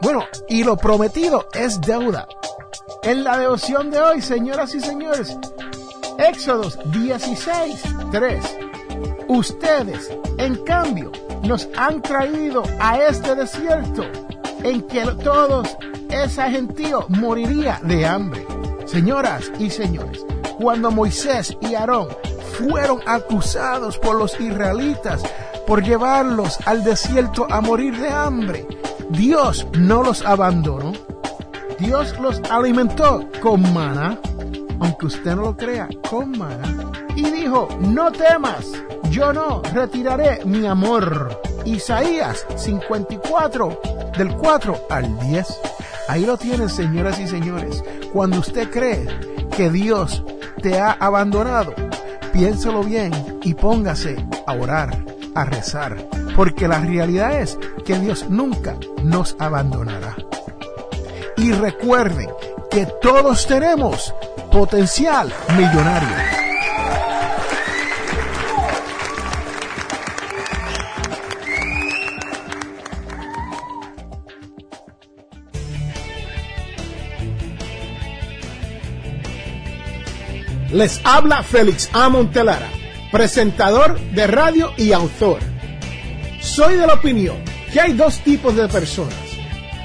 Bueno, 0.00 0.24
y 0.48 0.62
lo 0.62 0.76
prometido 0.76 1.48
es 1.52 1.80
deuda. 1.80 2.26
En 3.02 3.24
la 3.24 3.36
devoción 3.36 3.90
de 3.90 4.00
hoy, 4.00 4.22
señoras 4.22 4.74
y 4.74 4.80
señores, 4.80 5.36
Éxodos 6.18 6.76
16, 6.86 7.80
3. 8.10 8.58
Ustedes, 9.28 10.10
en 10.36 10.56
cambio, 10.64 11.12
nos 11.44 11.68
han 11.76 12.02
traído 12.02 12.64
a 12.80 12.98
este 12.98 13.36
desierto 13.36 14.02
en 14.64 14.82
que 14.82 15.06
todos 15.22 15.76
esa 16.10 16.50
gentío 16.50 17.06
moriría 17.08 17.78
de 17.84 18.04
hambre. 18.04 18.44
Señoras 18.86 19.52
y 19.60 19.70
señores, 19.70 20.26
cuando 20.58 20.90
Moisés 20.90 21.56
y 21.60 21.74
Aarón 21.74 22.08
fueron 22.58 23.00
acusados 23.06 23.96
por 23.96 24.16
los 24.16 24.40
israelitas 24.40 25.22
por 25.68 25.84
llevarlos 25.84 26.58
al 26.66 26.82
desierto 26.82 27.46
a 27.48 27.60
morir 27.60 27.96
de 27.96 28.08
hambre, 28.08 28.66
Dios 29.10 29.68
no 29.78 30.02
los 30.02 30.24
abandonó. 30.24 30.92
Dios 31.78 32.18
los 32.18 32.40
alimentó 32.50 33.28
con 33.40 33.72
maná, 33.72 34.18
aunque 34.80 35.06
usted 35.06 35.34
no 35.34 35.42
lo 35.42 35.56
crea, 35.56 35.88
con. 36.08 36.34
Y 37.16 37.30
dijo, 37.30 37.68
no 37.80 38.12
temas, 38.12 38.66
yo 39.10 39.32
no 39.32 39.62
retiraré 39.74 40.44
mi 40.44 40.66
amor. 40.66 41.40
Isaías 41.64 42.46
54, 42.56 43.80
del 44.16 44.34
4 44.36 44.80
al 44.90 45.18
10. 45.20 45.60
Ahí 46.08 46.24
lo 46.24 46.36
tienen, 46.36 46.68
señoras 46.68 47.18
y 47.20 47.26
señores. 47.26 47.82
Cuando 48.12 48.38
usted 48.38 48.70
cree 48.70 49.06
que 49.56 49.70
Dios 49.70 50.22
te 50.62 50.78
ha 50.78 50.92
abandonado, 50.92 51.74
piénselo 52.32 52.82
bien 52.82 53.12
y 53.42 53.54
póngase 53.54 54.16
a 54.46 54.52
orar, 54.54 54.96
a 55.34 55.44
rezar, 55.44 55.96
porque 56.34 56.68
la 56.68 56.80
realidad 56.80 57.40
es 57.40 57.58
que 57.84 57.98
Dios 57.98 58.28
nunca 58.30 58.76
nos 59.02 59.36
abandonará. 59.38 60.16
Y 61.36 61.52
recuerden 61.52 62.30
que 62.70 62.86
todos 63.00 63.46
tenemos 63.46 64.14
potencial 64.50 65.32
millonario. 65.56 66.08
Les 80.70 81.00
habla 81.02 81.42
Félix 81.42 81.88
A. 81.94 82.08
Montelara, 82.08 82.68
presentador 83.10 83.98
de 84.12 84.26
radio 84.26 84.72
y 84.76 84.92
autor. 84.92 85.40
Soy 86.40 86.76
de 86.76 86.86
la 86.86 86.94
opinión 86.94 87.36
que 87.72 87.80
hay 87.80 87.94
dos 87.94 88.18
tipos 88.18 88.54
de 88.54 88.68
personas, 88.68 89.16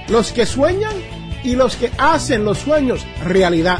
los 0.09 0.31
que 0.31 0.45
sueñan 0.45 0.93
y 1.43 1.55
los 1.55 1.75
que 1.77 1.91
hacen 1.97 2.43
los 2.45 2.59
sueños 2.59 3.05
realidad. 3.23 3.79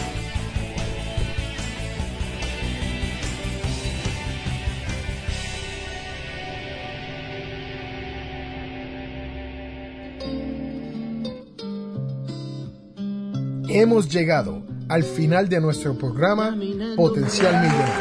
Hemos 13.73 14.09
llegado 14.09 14.63
al 14.89 15.03
final 15.03 15.47
de 15.47 15.61
nuestro 15.61 15.97
programa 15.97 16.53
Potencial 16.97 17.61
Millonario. 17.61 17.93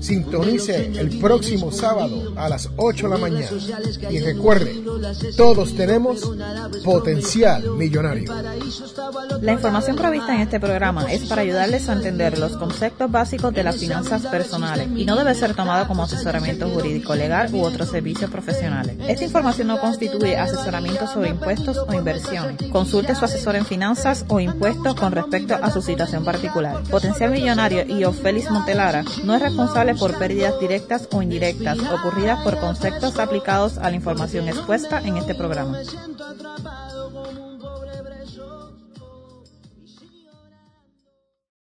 Sintonice 0.00 0.92
el 0.98 1.18
próximo 1.18 1.70
sábado 1.70 2.32
a 2.36 2.48
las 2.48 2.70
8 2.76 3.08
de 3.08 3.14
la 3.14 3.20
mañana. 3.20 3.50
Y 4.10 4.18
recuerde, 4.20 4.82
todos 5.36 5.74
tenemos 5.76 6.32
potencial 6.82 7.72
millonario. 7.72 8.32
La 9.42 9.52
información 9.52 9.96
provista 9.96 10.34
en 10.34 10.40
este 10.40 10.58
programa 10.58 11.12
es 11.12 11.26
para 11.26 11.42
ayudarles 11.42 11.88
a 11.88 11.92
entender 11.92 12.38
los 12.38 12.56
conceptos 12.56 13.10
básicos 13.10 13.52
de 13.52 13.62
las 13.62 13.76
finanzas 13.76 14.22
personales 14.26 14.88
y 14.96 15.04
no 15.04 15.16
debe 15.16 15.34
ser 15.34 15.54
tomada 15.54 15.86
como 15.86 16.04
asesoramiento 16.04 16.68
jurídico 16.70 17.14
legal 17.14 17.54
u 17.54 17.62
otros 17.62 17.90
servicios 17.90 18.30
profesionales. 18.30 18.96
Esta 19.06 19.24
información 19.24 19.68
no 19.68 19.80
constituye 19.80 20.36
asesoramiento 20.36 21.06
sobre 21.08 21.30
impuestos 21.30 21.78
o 21.86 21.92
inversiones. 21.92 22.56
Consulte 22.72 23.12
a 23.12 23.16
su 23.16 23.26
asesor 23.26 23.56
en 23.56 23.66
finanzas 23.66 24.24
o 24.28 24.40
impuestos 24.40 24.94
con 24.94 25.12
respecto 25.12 25.54
a 25.54 25.70
su 25.70 25.82
situación 25.82 26.19
particular. 26.24 26.82
Potencial 26.90 27.30
Millonario 27.30 27.84
y 27.86 28.04
Félix 28.12 28.50
Montelara 28.50 29.04
no 29.24 29.34
es 29.34 29.42
responsable 29.42 29.94
por 29.94 30.18
pérdidas 30.18 30.58
directas 30.60 31.08
o 31.12 31.22
indirectas 31.22 31.78
ocurridas 31.78 32.42
por 32.42 32.58
conceptos 32.58 33.18
aplicados 33.18 33.78
a 33.78 33.90
la 33.90 33.96
información 33.96 34.48
expuesta 34.48 35.00
en 35.00 35.16
este 35.16 35.34
programa. 35.34 35.78